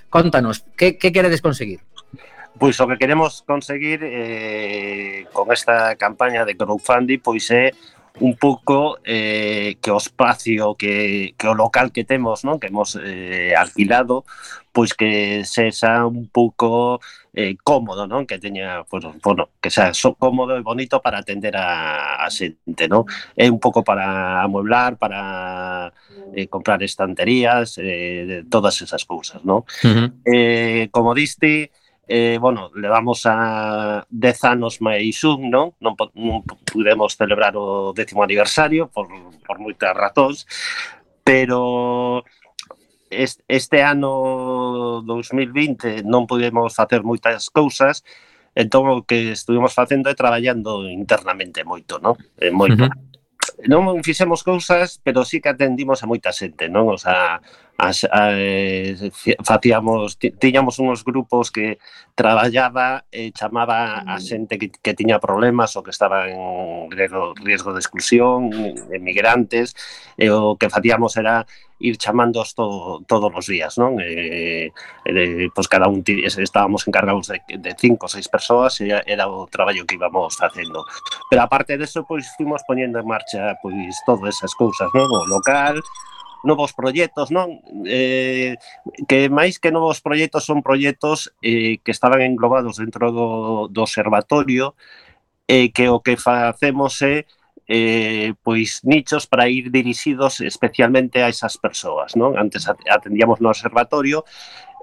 [0.09, 1.81] Contanos, que, que queredes conseguir?
[2.61, 7.73] Pois o que queremos conseguir eh, con esta campaña de crowdfunding pois é
[8.19, 12.59] un pouco eh, que o espacio, que, que o local que temos, non?
[12.59, 14.27] que hemos eh, alquilado,
[14.75, 16.99] pois que sexa un pouco
[17.33, 18.27] eh, cómodo, non?
[18.27, 22.91] Que teña, pues, bueno, que xa so cómodo e bonito para atender a, a xente,
[22.91, 23.07] non?
[23.39, 25.91] É eh, un pouco para amueblar, para
[26.35, 29.63] eh, comprar estanterías, eh, todas esas cousas, non?
[29.83, 30.07] Uh -huh.
[30.27, 31.71] eh, como diste,
[32.07, 35.71] eh, bueno, levamos a 10 anos máis un, non?
[35.79, 39.07] Non, non pudemos celebrar o décimo aniversario por,
[39.47, 40.43] por moitas razóns,
[41.23, 42.27] pero
[43.11, 48.07] este ano 2020 non podemos facer moitas cousas,
[48.55, 52.15] entón o que estuvimos facendo é traballando internamente moito, non?
[52.39, 52.87] É moito.
[52.87, 53.11] Uh -huh.
[53.67, 56.89] Non fixemos cousas, pero sí que atendimos a moita xente, non?
[56.89, 57.43] O sea,
[57.81, 59.09] as, eh, as,
[59.41, 61.81] facíamos, tiñamos uns grupos que
[62.13, 64.21] traballaba e chamaba a mm.
[64.21, 68.53] xente que, que tiña problemas ou que estaba en riesgo, riesgo de exclusión,
[68.93, 69.73] emigrantes,
[70.13, 71.49] e o que facíamos era
[71.81, 73.97] ir chamándoos todo, todos os días, non?
[73.97, 74.69] E,
[75.09, 79.49] e, pois cada un estábamos encargados de, de cinco ou seis persoas e era o
[79.49, 80.85] traballo que íbamos facendo.
[81.33, 85.09] Pero aparte de eso, pois fuimos poñendo en marcha pois todas esas cousas, non?
[85.09, 85.81] O local,
[86.43, 87.61] novos proxectos, non?
[87.85, 88.57] Eh,
[89.07, 93.27] que máis que novos proxectos son proxectos eh, que estaban englobados dentro do,
[93.69, 94.73] do observatorio
[95.47, 97.25] e eh, que o que facemos é
[97.71, 102.35] eh, pois nichos para ir dirixidos especialmente a esas persoas, non?
[102.35, 104.25] Antes atendíamos no observatorio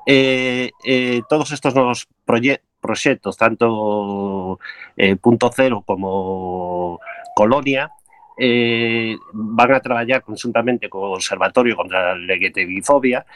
[0.06, 4.58] eh, eh, todos estos novos proxectos proxectos, tanto
[4.96, 7.00] eh, punto cero como
[7.34, 7.90] colonia,
[8.38, 13.26] eh, van a traballar conjuntamente co Observatorio contra a LGTBifobia,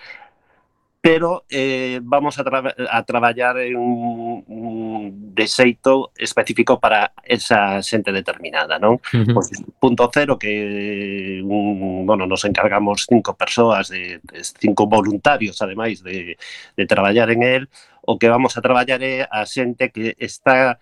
[1.03, 8.14] pero eh, vamos a, tra a traballar en un, un deseito específico para esa xente
[8.14, 9.03] determinada, non?
[9.11, 9.34] Uh -huh.
[9.34, 9.50] pues,
[9.82, 16.38] punto cero que un, bueno, nos encargamos cinco persoas, de, de cinco voluntarios, ademais, de,
[16.76, 17.68] de traballar en el,
[18.07, 20.78] o que vamos a traballar é eh, a xente que está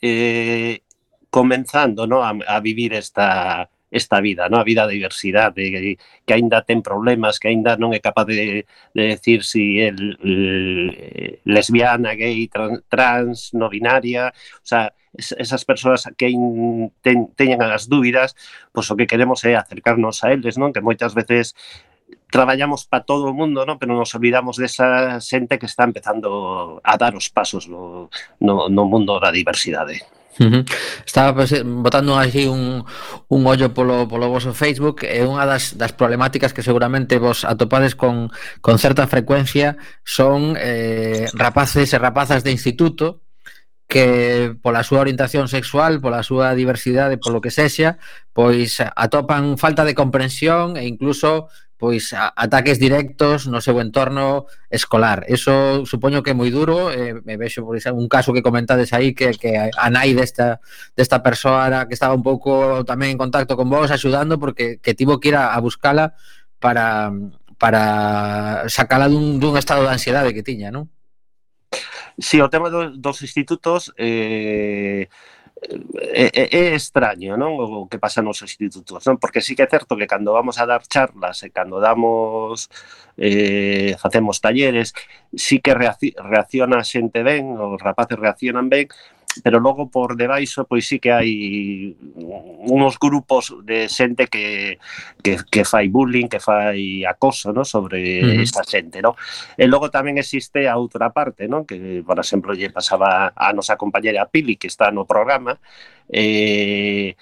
[0.00, 0.80] eh,
[1.30, 4.58] comenzando no, a, a vivir esta, esta vida, no?
[4.58, 9.02] a vida da diversidade, que aínda ten problemas, que aínda non é capaz de, de
[9.16, 9.92] decir si é
[11.48, 17.88] lesbiana, gay, trans, trans, no binaria, o sea, esas persoas que in, ten, teñen as
[17.88, 18.36] dúbidas,
[18.72, 20.72] pois o que queremos é acercarnos a eles, non?
[20.72, 21.56] que moitas veces
[22.28, 23.80] traballamos para todo o mundo, non?
[23.80, 28.84] pero nos olvidamos desa xente que está empezando a dar os pasos no, no, no
[28.84, 30.04] mundo da diversidade.
[30.38, 30.64] Uh -huh.
[31.04, 32.84] Estaba eh, botando así un,
[33.28, 37.98] un ollo polo, polo voso Facebook e unha das, das problemáticas que seguramente vos atopades
[37.98, 43.26] con, con certa frecuencia son eh, rapaces e rapazas de instituto
[43.88, 47.96] que pola súa orientación sexual, pola súa diversidade, polo que sexa,
[48.36, 51.48] pois atopan falta de comprensión e incluso
[51.78, 55.24] pois a, ataques directos no seu entorno escolar.
[55.30, 58.90] Eso supoño que é moi duro, eh, me vexo por exemplo, un caso que comentades
[58.92, 60.58] aí que, que a nai desta,
[60.98, 65.22] desta persoa que estaba un pouco tamén en contacto con vos axudando porque que tivo
[65.22, 66.18] que ir a, a buscala
[66.58, 67.14] para,
[67.56, 70.90] para sacala dun, dun estado de ansiedade que tiña, non?
[72.18, 75.06] Sí, o tema do, dos institutos eh,
[76.00, 79.18] é, é extraño non o que pasa nos institutos non?
[79.18, 82.70] Porque sí que é certo que cando vamos a dar charlas e cando damos
[83.18, 84.94] eh, facemos talleres
[85.34, 88.86] sí que reacciona a xente ben os rapaces reaccionan ben
[89.42, 91.32] pero logo por debaixo pois sí que hai
[92.68, 94.78] unos grupos de xente que,
[95.22, 97.64] que, que fai bullying, que fai acoso no?
[97.64, 98.42] sobre uh -huh.
[98.42, 99.02] esta xente.
[99.02, 99.14] No?
[99.56, 101.64] E logo tamén existe a outra parte, no?
[101.64, 105.58] que por exemplo lle pasaba a nosa compañera Pili, que está no programa,
[106.08, 107.14] eh,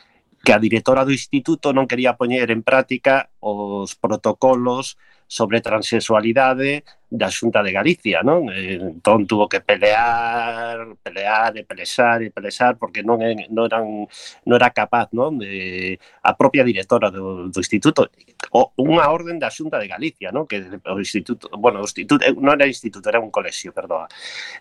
[0.46, 4.94] que a directora do instituto non quería poñer en práctica os protocolos
[5.26, 8.50] sobre transexualidade da Xunta de Galicia, non?
[8.50, 14.06] Eh, entón tuvo que pelear, pelear e pelexar e pelexar porque non, non, eran,
[14.42, 15.38] non era capaz, non?
[15.38, 18.10] De, a propia directora do, do instituto,
[18.50, 20.50] o, unha orden da Xunta de Galicia, non?
[20.50, 24.10] Que o instituto, bueno, o instituto, eh, non era instituto, era un colexio, perdoa.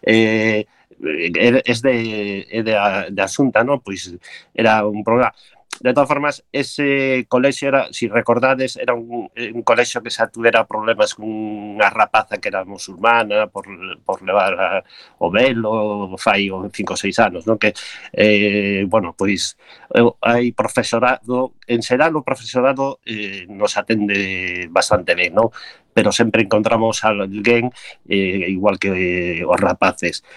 [0.06, 0.66] Eh,
[1.02, 2.74] eh es de, é de,
[3.10, 3.82] da Xunta, non?
[3.82, 4.14] Pois
[4.54, 5.34] era un programa
[5.80, 10.68] De todas formas, ese colexio era, si recordades, era un, un colexio que xa tuvera
[10.68, 13.68] problemas cunha rapaza que era musulmana por,
[14.04, 14.70] por levar a,
[15.20, 17.60] o velo fai cinco ou seis anos, non?
[17.60, 17.76] Que,
[18.16, 19.60] eh, bueno, pois
[19.92, 25.52] eh, hai profesorado, en xeral o profesorado eh, nos atende bastante ben, non?
[25.96, 27.72] pero sempre encontramos alguén
[28.12, 30.28] eh, igual que eh, os rapaces.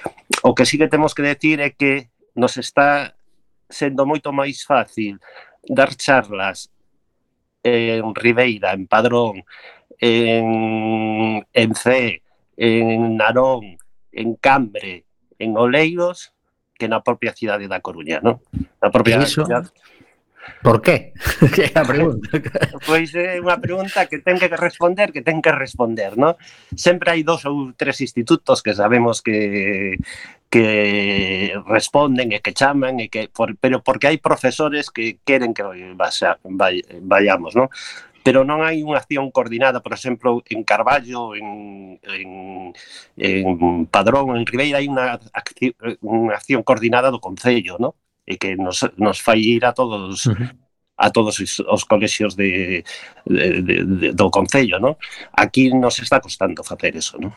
[0.46, 3.17] O que sí que temos que decir é que nos está
[3.68, 5.20] sendo moito máis fácil
[5.68, 6.72] dar charlas
[7.62, 9.44] en Ribeira, en Padrón,
[10.00, 12.22] en, en C,
[12.56, 13.76] en Narón,
[14.12, 15.04] en Cambre,
[15.38, 16.32] en Oleiros,
[16.78, 18.40] que na propia cidade da Coruña, non?
[18.80, 19.68] Na propia iso, cidade
[20.62, 21.12] Por qué?
[21.54, 22.28] que é a pregunta.
[22.86, 26.36] pois é unha pregunta que ten que responder, que ten que responder, ¿no?
[26.74, 29.96] Sempre hai dos ou tres institutos que sabemos que
[30.48, 35.60] que responden e que chaman e que por, pero porque hai profesores que queren que
[35.92, 36.40] vaya,
[37.04, 37.68] vayamos, ¿no?
[38.28, 42.30] pero non hai unha acción coordinada, por exemplo, en Carballo, en, en,
[43.16, 45.72] en Padrón, en Ribeira, hai unha, acción,
[46.04, 47.96] unha acción coordinada do Concello, ¿no?
[48.28, 50.52] e que nos, nos fai ir a todos uh -huh.
[50.98, 52.84] a todos os, os colexios de,
[53.24, 54.98] de, de, de, do Concello, ¿no?
[55.32, 57.32] Aquí nos está costando facer eso, non?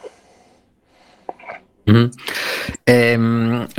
[1.87, 2.07] Uh -huh.
[2.85, 3.17] Eh,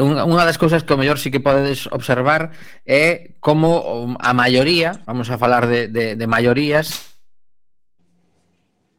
[0.00, 2.56] unha das cousas que o mellor sí que podedes observar
[2.88, 7.11] é como a maioría, vamos a falar de, de, de maiorías,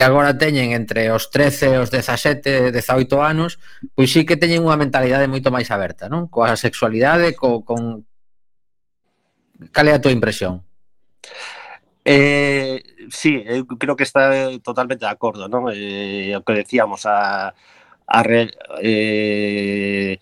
[0.03, 3.57] agora teñen entre os 13 e os 17, 18 anos,
[3.95, 6.27] pois sí que teñen unha mentalidade moito máis aberta, non?
[6.27, 8.05] Coa sexualidade, co, con...
[9.71, 10.61] Cal é a tua impresión?
[12.05, 15.71] Eh, sí, eu creo que está totalmente de acordo, non?
[15.71, 17.55] Eh, o que decíamos, a,
[18.07, 18.51] a re,
[18.83, 20.19] eh,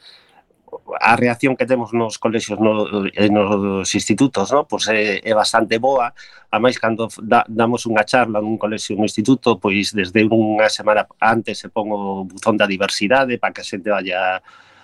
[0.99, 4.67] a reacción que temos nos colexios no, eh, nos institutos no?
[4.67, 6.13] pois é, eh, é bastante boa
[6.51, 11.07] a máis cando da, damos unha charla nun colexio no instituto pois desde unha semana
[11.19, 14.39] antes se pon o buzón da diversidade para que a xente vaya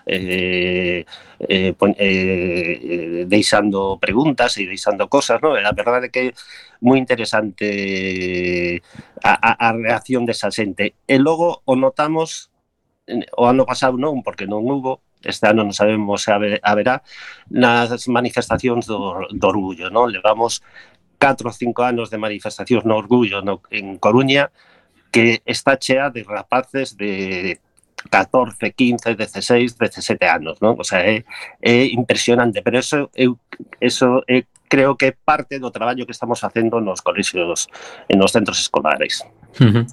[0.07, 1.03] eh,
[1.39, 5.59] eh, eh, eh, deixando preguntas e deixando cosas, non?
[5.59, 6.35] E a verdade é que é
[6.79, 8.79] moi interesante
[9.19, 10.95] a, a, a reacción desa xente.
[11.03, 12.49] E logo o notamos
[13.35, 17.01] o ano pasado non, porque non hubo, este ano non sabemos se haberá,
[17.49, 19.89] nas manifestacións do, do orgullo.
[19.89, 20.11] Non?
[20.11, 20.61] Levamos
[21.17, 24.53] 4 ou 5 anos de manifestacións no orgullo no, en Coruña
[25.11, 27.59] que está chea de rapaces de
[28.09, 30.77] 14, 15, 16, 17 anos, non?
[30.77, 31.25] O sea, é,
[31.59, 33.41] é impresionante, pero eso eu
[33.81, 37.67] eso é, creo que é parte do traballo que estamos facendo nos colexios
[38.07, 39.25] e nos centros escolares.
[39.59, 39.85] Uh -huh.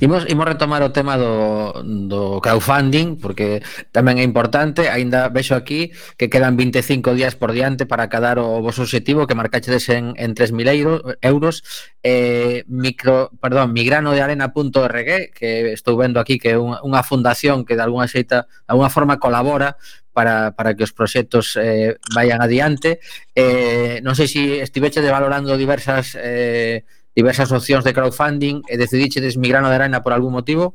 [0.00, 3.62] Imos, imos retomar o tema do, do crowdfunding porque
[3.94, 4.90] tamén é importante.
[4.90, 9.38] Aínda vexo aquí que quedan 25 días por diante para cadar o vos objetivo que
[9.38, 11.62] marcaxedes en, en 3.000 euros.
[12.02, 17.62] Eh, micro, perdón, migrano de arena.org que estou vendo aquí que é unha, unha fundación
[17.62, 19.78] que de alguna xeita de alguna forma colabora
[20.14, 23.00] para, para que os proxectos eh, vayan adiante.
[23.34, 29.38] Eh, non sei se si estiveche valorando diversas eh, diversas opcións de crowdfunding e decidiches
[29.38, 30.74] migrar de arena por algún motivo?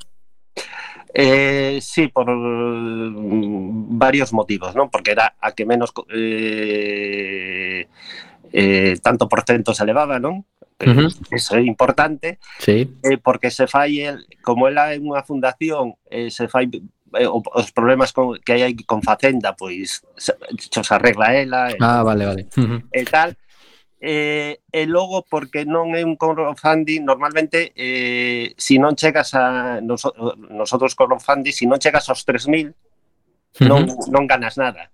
[1.13, 3.11] Eh, sí, por eh,
[3.99, 4.89] varios motivos, ¿no?
[4.89, 7.87] Porque era a que menos eh,
[8.53, 10.45] eh, tanto por cento se elevaba, ¿no?
[10.81, 11.09] Uh -huh.
[11.31, 12.87] Eso é importante, sí.
[13.03, 16.71] eh, porque se fai, el, como ela é unha fundación, eh, se fai
[17.19, 20.31] eh, os problemas con, que hai con Facenda, pois se,
[20.71, 21.75] se arregla ela.
[21.75, 21.83] Eh.
[21.83, 22.47] Ah, vale, vale.
[22.55, 22.79] Uh -huh.
[22.95, 23.35] E tal,
[24.00, 29.84] eh, e logo porque non é un crowdfunding normalmente eh, se si non chegas a
[29.84, 30.08] nos,
[30.52, 32.72] nosotros crowdfunding se si non chegas aos 3000
[33.68, 34.08] non, uh -huh.
[34.08, 34.88] non ganas nada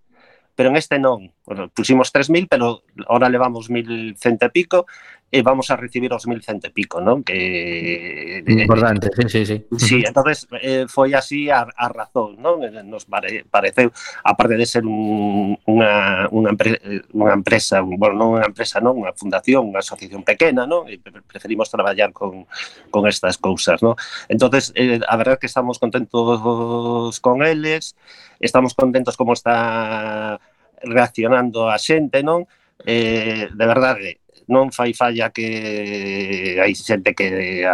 [0.55, 4.89] pero en este non, bueno, pusimos 3000 pero ahora levamos 1100 e pico
[5.35, 7.19] e vamos a recibir os 1100 e pico, non?
[7.19, 9.57] Que eh, importante, sí, sí, sí.
[9.75, 12.63] Sí, entonces eh, foi así a, a razón, non?
[12.63, 13.91] Eh, nos pare, pareceu
[14.23, 16.79] aparte de ser un, unha unha, empre,
[17.11, 20.87] unha empresa, un, bueno, non unha empresa, non, unha fundación, unha asociación pequena, non?
[20.87, 22.47] E preferimos traballar con
[22.87, 23.99] con estas cousas, non?
[24.31, 27.99] Entonces, eh, a verdade é que estamos contentos con eles,
[28.39, 30.39] estamos contentos como está
[30.79, 32.47] reaccionando a xente, non?
[32.87, 37.65] Eh, de verdade, non fai falla que hai xente que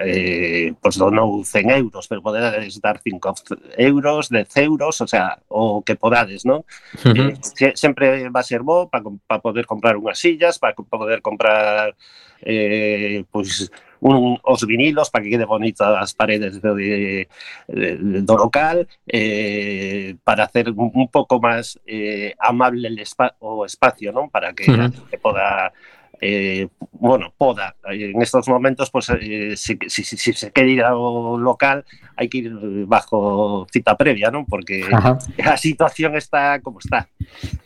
[0.00, 5.82] eh, pues donou 100 euros, pero podedes dar 5 euros, 10 euros, o sea, o
[5.82, 6.64] que podades, non?
[7.04, 7.30] Uh -huh.
[7.60, 11.94] eh, sempre va ser bo para pa poder comprar unhas sillas, para poder comprar
[12.42, 13.70] eh, pois
[14.00, 17.28] un, os vinilos para que quede bonito as paredes do, de,
[17.66, 24.12] do local eh, para hacer un, un pouco máis eh, amable el spa, o espacio,
[24.12, 24.28] non?
[24.28, 24.86] Para que uh -huh.
[24.86, 25.72] a xente poda
[26.20, 27.76] eh, bueno, poda.
[27.90, 31.84] Eh, en estos momentos, pues, eh, si, si, si, se quiere ir ao local,
[32.16, 34.48] hai que ir eh, bajo cita previa, non?
[34.48, 35.20] Porque Ajá.
[35.44, 37.08] a situación está como está.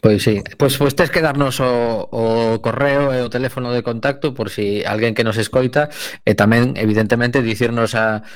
[0.03, 0.35] Pois pues, sí.
[0.59, 2.25] Pois, pues, pois pues, que darnos o, o
[2.59, 5.89] correo e o teléfono de contacto por si alguén que nos escoita
[6.27, 8.27] e tamén, evidentemente, dicirnos a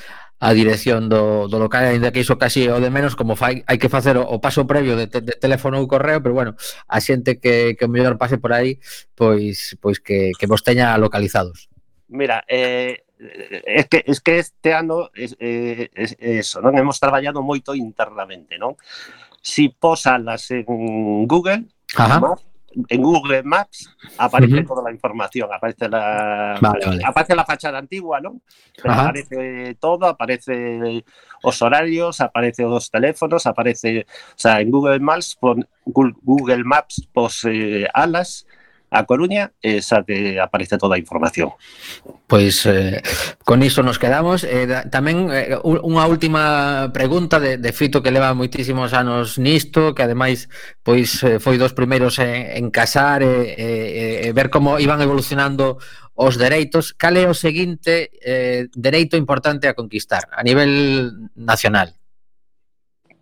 [0.45, 3.81] a dirección do, do local, ainda que iso casi o de menos, como fai, hai
[3.81, 6.53] que facer o, o paso previo de, te, de teléfono ou correo, pero bueno,
[6.85, 8.77] a xente que, que o mellor pase por aí,
[9.17, 11.65] pois, pois que, que vos teña localizados.
[12.13, 13.09] Mira, eh,
[13.65, 18.61] es que, es que este ano es, eh, es, eso, non hemos traballado moito internamente,
[18.61, 18.77] non?
[19.41, 22.21] Si posalas en Google, Ajá.
[22.21, 22.37] ¿no?
[22.89, 27.01] En Google Maps aparece toda la información, aparece la Vale, vale.
[27.05, 28.41] aparece la fachada antigua, ¿no?
[28.81, 31.03] Pero aparece todo, aparece
[31.41, 37.45] os horarios, aparece os teléfonos, aparece, o sea, en Google Maps pon Google Maps pos
[37.45, 38.45] eh, alas
[38.89, 41.51] a Coruña esa xa te aparece toda a información.
[42.27, 43.01] Pois eh,
[43.43, 44.43] con iso nos quedamos.
[44.43, 49.93] Eh, da, tamén eh, unha última pregunta de, de Fito que leva moitísimos anos nisto,
[49.93, 50.49] que ademais
[50.81, 55.77] pois eh, foi dos primeiros en, en casar e eh, eh, ver como iban evolucionando
[56.15, 56.95] os dereitos.
[56.95, 61.93] Cal é o seguinte eh, dereito importante a conquistar a nivel nacional?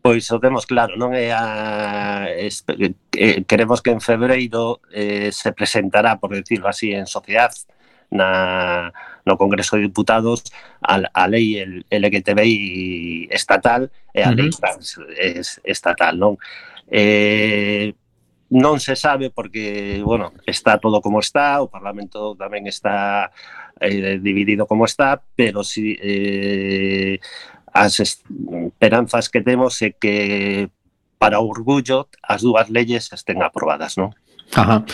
[0.03, 6.19] Pois o temos claro, non é a eh, queremos que en febreiro eh, se presentará,
[6.19, 7.63] por decirlo así, en sociedade
[8.11, 8.91] na
[9.23, 10.43] no Congreso de Diputados
[10.83, 11.55] a, a lei
[11.87, 16.35] LGTBI estatal e a lei trans es, estatal, non?
[16.91, 17.95] Eh,
[18.51, 23.31] non se sabe porque, bueno, está todo como está, o Parlamento tamén está
[23.79, 27.23] eh, dividido como está, pero si eh,
[27.73, 30.69] as esperanzas que temos é que
[31.17, 34.13] para o orgullo as dúas leyes estén aprobadas, non?
[34.55, 34.85] Ajá.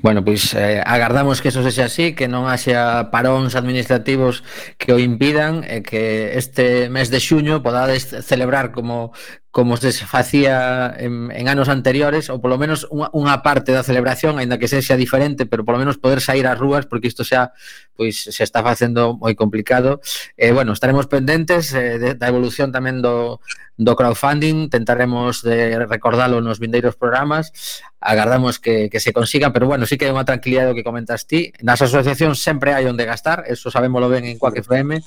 [0.00, 4.40] Bueno, pois eh, agardamos que eso sexa así, que non haxa paróns administrativos
[4.80, 9.12] que o impidan e que este mes de xuño podades celebrar como
[9.54, 14.42] como se facía en, en anos anteriores, ou polo menos unha, unha parte da celebración,
[14.42, 17.54] aínda que sexa diferente, pero polo menos poder sair ás rúas, porque isto xa
[17.94, 20.02] pois se está facendo moi complicado.
[20.34, 23.38] Eh, bueno, estaremos pendentes eh, de, da evolución tamén do,
[23.78, 27.54] do crowdfunding, tentaremos de recordalo nos vindeiros programas,
[28.02, 31.30] agardamos que, que se consiga, pero bueno, sí que é unha tranquilidade o que comentas
[31.30, 31.54] ti.
[31.62, 34.98] Nas asociacións sempre hai onde gastar, eso sabémoslo ben en Quack FM,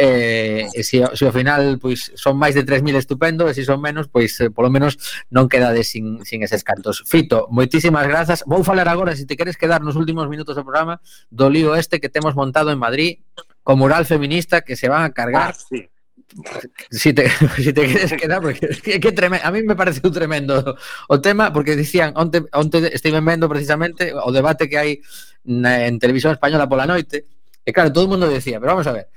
[0.00, 3.52] eh, e se, si, se si ao final pois, son máis de 3.000 estupendo, e
[3.52, 5.02] se si son menos menos, pois eh, polo menos
[5.34, 7.02] non quedades sin, sin eses cantos.
[7.02, 8.46] Fito, moitísimas grazas.
[8.46, 11.02] Vou falar agora, se te queres quedar nos últimos minutos do programa,
[11.34, 13.26] do lío este que temos montado en Madrid,
[13.66, 15.50] co mural feminista que se van a cargar.
[15.50, 15.90] Ah, sí
[16.90, 20.76] si te, si te queres quedar porque que, que tremendo, a mí me pareceu tremendo
[21.08, 24.90] o tema porque dicían onte, onte estive vendo precisamente o debate que hai
[25.42, 27.26] na, en televisión española pola noite
[27.66, 29.10] e claro, todo o mundo decía, pero vamos a ver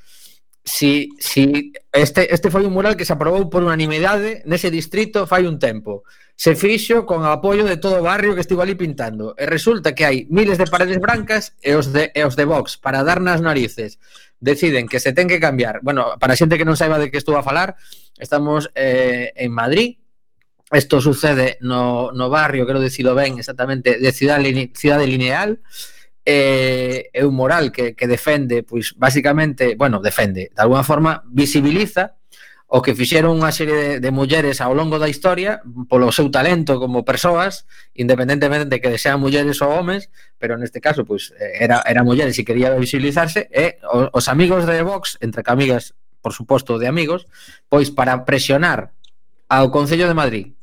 [0.64, 5.44] si, si este, este foi un mural que se aprobou por unanimidade nese distrito fai
[5.44, 6.08] un tempo.
[6.34, 9.36] Se fixo con o apoio de todo o barrio que estivo ali pintando.
[9.36, 12.80] E resulta que hai miles de paredes brancas e os de, e os de Vox
[12.80, 14.00] para dar nas narices.
[14.40, 15.84] Deciden que se ten que cambiar.
[15.84, 17.76] Bueno, para a xente que non saiba de que estou a falar,
[18.16, 20.00] estamos eh, en Madrid,
[20.74, 25.60] Isto sucede no, no barrio, quero dicilo ben, exactamente, de Cidade, Cidade Lineal,
[26.26, 32.16] eh, é un moral que, que defende, pois, basicamente, bueno, defende, de alguna forma, visibiliza
[32.74, 36.82] o que fixeron unha serie de, de mulleres ao longo da historia polo seu talento
[36.82, 40.10] como persoas, independentemente de que sean mulleres ou homes,
[40.42, 45.22] pero neste caso pois era era mulleres e quería visibilizarse e os amigos de Vox,
[45.22, 47.30] entre camigas, por suposto, de amigos,
[47.70, 48.90] pois para presionar
[49.46, 50.58] ao Concello de Madrid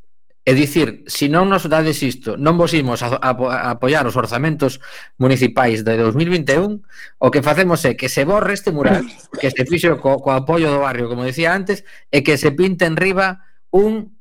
[0.49, 4.17] É dicir, se non nos dades isto, non vos imos a, a, a apoiar os
[4.17, 4.81] orzamentos
[5.21, 6.81] municipais de 2021,
[7.21, 9.05] o que facemos é que se borre este mural
[9.37, 12.89] que se fixo co, co apoio do barrio, como decía antes, e que se pinte
[12.89, 14.17] en riba un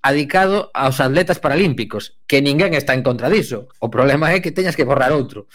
[0.00, 3.68] adicado aos atletas paralímpicos, que ninguén está en contra diso.
[3.76, 5.52] O problema é que teñas que borrar outro.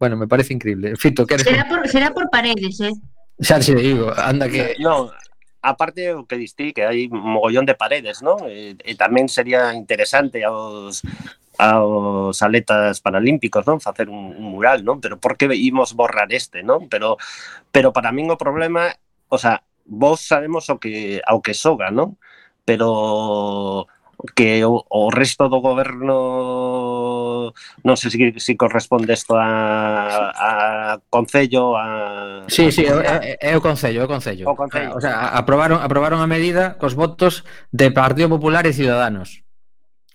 [0.00, 0.96] Bueno, me parece increíble.
[0.96, 1.44] Fito, queres...
[1.44, 2.94] Será por, será por paredes, eh?
[3.40, 4.80] Xa te digo, anda que...
[4.80, 5.12] Non,
[5.62, 8.40] aparte o que distí que hai un mogollón de paredes, non?
[8.48, 11.04] E, e tamén sería interesante aos
[11.60, 14.98] aos atletas paralímpicos, non, facer un, un mural, non?
[15.04, 16.88] Pero por que imos borrar este, non?
[16.88, 17.20] Pero
[17.68, 18.96] pero para min o problema,
[19.28, 22.16] o sea, vos sabemos o que ao que soga, non?
[22.64, 23.86] Pero
[24.34, 27.52] que o, o resto do goberno
[27.84, 30.50] non sei se, se corresponde isto a, a
[31.08, 32.44] Concello a...
[32.46, 34.44] Sí, sí, é, é o Concello, é o Concello.
[34.48, 34.96] O Concello.
[34.96, 37.42] O sea, aprobaron, aprobaron a medida cos votos
[37.72, 39.42] de Partido Popular e Ciudadanos.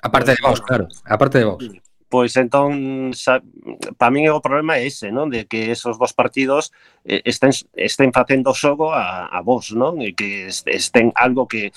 [0.02, 1.66] A parte de Vox, claro, a parte de Vox.
[2.06, 3.12] Pois entón,
[3.98, 5.34] para min o problema é ese, non?
[5.34, 6.70] De que esos dos partidos
[7.04, 10.00] eh, estén, estén facendo xogo a, a vos, non?
[10.06, 11.74] E que estén algo que,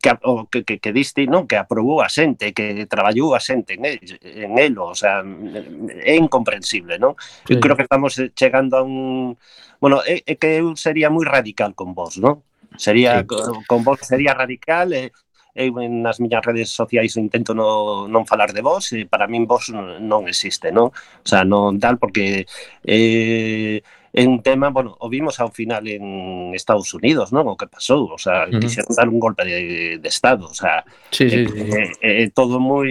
[0.00, 3.74] que, o que, que, que diste, non, que aprobou a xente, que traballou a xente
[3.74, 5.24] en, el, en elo, o sea,
[6.04, 7.16] é incomprensible, non?
[7.48, 7.56] Sí.
[7.56, 9.36] Eu creo que estamos chegando a un...
[9.80, 12.44] Bueno, é, é que eu sería moi radical con vos, non?
[12.76, 13.30] Sería, sí.
[13.30, 15.10] con, con vos sería radical, e,
[15.58, 19.74] eu nas miñas redes sociais intento no, non falar de vos e para min vos
[19.74, 20.94] non existe, non?
[20.94, 22.46] O sea, non tal porque
[22.86, 23.82] eh,
[24.12, 27.44] é un tema, bueno, o vimos ao final en Estados Unidos, non?
[27.44, 28.60] O que pasou, o sea, uh -huh.
[28.60, 31.96] quixeron dar un golpe de, de estado, o sea, sí, sí, é, sí.
[32.00, 32.88] É, é todo moi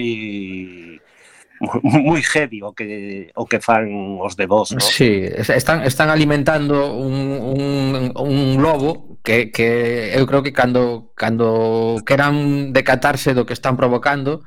[1.83, 4.79] moi heavy o que o que fan os de vos, ¿no?
[4.79, 7.17] Sí, están están alimentando un,
[7.57, 13.73] un, un lobo que, que eu creo que cando cando queran decatarse do que están
[13.73, 14.45] provocando,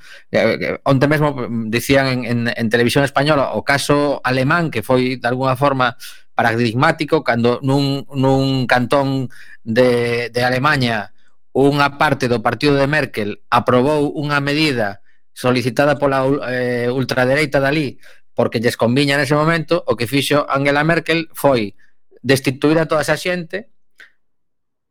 [0.86, 5.26] onte mesmo mm, dicían en, en, en televisión española o caso alemán que foi de
[5.26, 5.98] alguna forma
[6.40, 9.28] paradigmático cando nun, nun cantón
[9.60, 11.12] de, de Alemanha
[11.52, 15.04] unha parte do partido de Merkel aprobou unha medida
[15.36, 18.00] solicitada pola eh, ultradereita dali
[18.32, 21.76] porque lles conviña nese momento o que fixo Angela Merkel foi
[22.24, 23.68] destituir a toda esa xente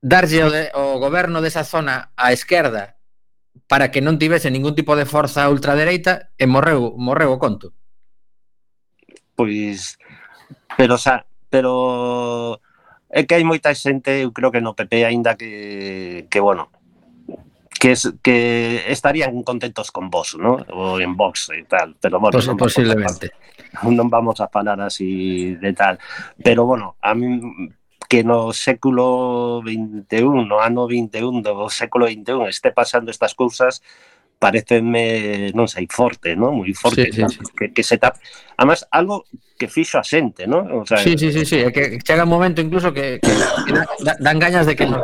[0.06, 3.02] darlle o, de, o goberno desa zona á esquerda
[3.66, 7.74] para que non tivese ningún tipo de forza ultradereita e morreu, morreu o conto.
[9.34, 9.98] Pois,
[10.78, 12.62] pero xa, pero
[13.10, 16.70] é que hai moita xente, eu creo que no PP aínda que, que bueno,
[17.80, 20.62] que, es, que estarían contentos con vos, ¿no?
[20.70, 23.34] O en Vox e tal, pero bueno, pues, non posiblemente.
[23.82, 25.98] Vamos, non vamos a falar así de tal,
[26.38, 27.42] pero bueno, a mí
[28.10, 33.82] que no século 21, no ano 21 do século 21 este pasando estas cousas,
[34.40, 36.56] parecenme, non sei, forte, non?
[36.56, 37.44] Moi forte, sí, sí, sí.
[37.60, 38.16] que, que se tap...
[38.56, 39.28] Además, algo
[39.60, 40.72] que fixo a xente, non?
[40.72, 43.34] O sea, sí, sí, sí, sí, é que chega un momento incluso que, que
[43.76, 45.04] dan, dan gañas de que nos,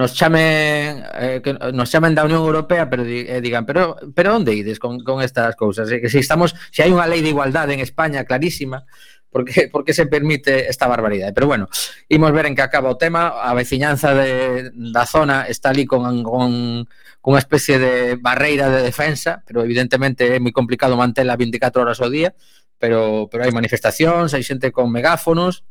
[0.00, 4.56] nos chamen eh, que nos chamen da Unión Europea, pero eh, digan, pero pero onde
[4.56, 5.92] ides con, con estas cousas?
[5.92, 6.00] Eh?
[6.00, 8.88] Que se si estamos, se si hai unha lei de igualdade en España clarísima,
[9.32, 11.32] porque, porque se permite esta barbaridade.
[11.32, 11.68] Pero bueno,
[12.08, 13.40] imos ver en que acaba o tema.
[13.42, 16.86] A veciñanza de, da zona está ali con, con,
[17.18, 21.98] con unha especie de barreira de defensa, pero evidentemente é moi complicado mantela 24 horas
[21.98, 22.36] ao día,
[22.76, 25.64] pero, pero hai manifestacións, hai xente con megáfonos,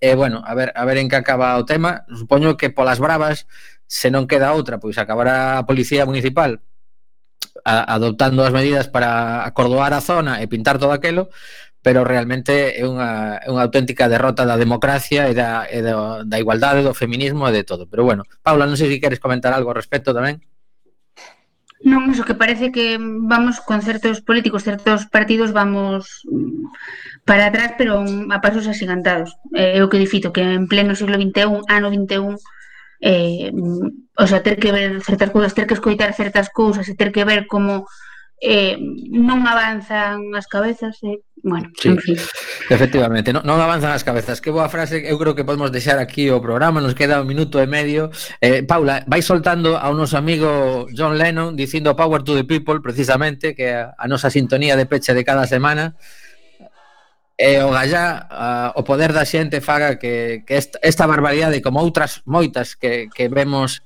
[0.00, 2.08] E, eh, bueno, a ver, a ver en que acaba o tema.
[2.08, 3.44] Supoño que polas bravas,
[3.84, 6.64] se non queda outra, pois acabará a Policía Municipal
[7.64, 11.28] a, adoptando as medidas para acordoar a zona e pintar todo aquelo,
[11.82, 16.36] pero realmente é unha, é unha auténtica derrota da democracia e da, e da, da
[16.36, 17.88] igualdade, do feminismo e de todo.
[17.88, 20.44] Pero bueno, Paula, non sei se queres comentar algo ao respecto tamén.
[21.80, 26.28] Non, iso que parece que vamos con certos políticos, certos partidos vamos
[27.24, 29.32] para atrás, pero a pasos asigantados.
[29.56, 32.36] É eh, o que difito, que en pleno siglo XXI, ano XXI,
[33.00, 33.48] eh,
[34.12, 37.24] o sea, ter que ver certas cousas, ter que escoitar certas cousas e ter que
[37.24, 37.88] ver como
[38.40, 38.80] eh,
[39.12, 41.18] non avanzan as cabezas e, eh?
[41.44, 41.92] bueno, sí.
[41.92, 42.16] en fin.
[42.72, 44.40] Efectivamente, non, non avanzan as cabezas.
[44.40, 47.60] Que boa frase, eu creo que podemos deixar aquí o programa, nos queda un minuto
[47.60, 48.08] e medio.
[48.40, 53.52] Eh, Paula, vai soltando ao noso amigo John Lennon dicindo Power to the People, precisamente,
[53.52, 55.94] que a, a nosa sintonía de peche de cada semana
[57.40, 62.20] e o gallá o poder da xente faga que, que esta, esta barbaridade como outras
[62.28, 63.80] moitas que, que vemos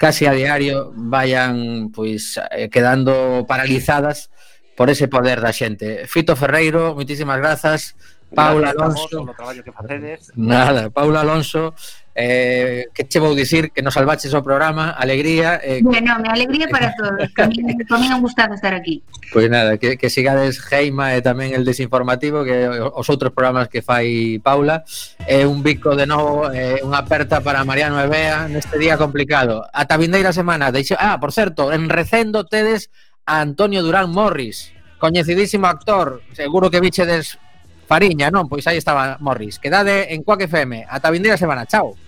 [0.00, 4.32] casi a diario vayan pois eh, quedando paralizadas
[4.72, 6.08] por ese poder da xente.
[6.08, 7.92] Fito Ferreiro, moitísimas grazas
[8.34, 9.26] Paula Alonso.
[9.36, 10.32] traballo que facedes.
[10.36, 11.74] Nada, Paula Alonso
[12.14, 16.68] eh, que che vou dicir que nos salvaches o programa alegría eh, Bueno, me alegría
[16.68, 19.02] para todos Que me un gustado estar aquí.
[19.32, 23.70] Pois pues nada, que, que sigades Geima e tamén el desinformativo que os outros programas
[23.70, 24.84] que fai Paula.
[25.24, 28.98] É eh, un bico de novo eh, unha aperta para Mariano e Bea neste día
[28.98, 29.64] complicado.
[29.72, 30.98] Ata vindeira semana deixo...
[30.98, 32.90] Ah, por certo, en recendo tedes
[33.24, 37.39] a Antonio Durán Morris coñecidísimo actor, seguro que bichedes
[37.90, 39.58] Fariña, non, pois aí estaba Morris.
[39.58, 40.86] Quedade en Coaque FM.
[40.86, 41.66] Ata vindeira semana.
[41.66, 41.98] Chao.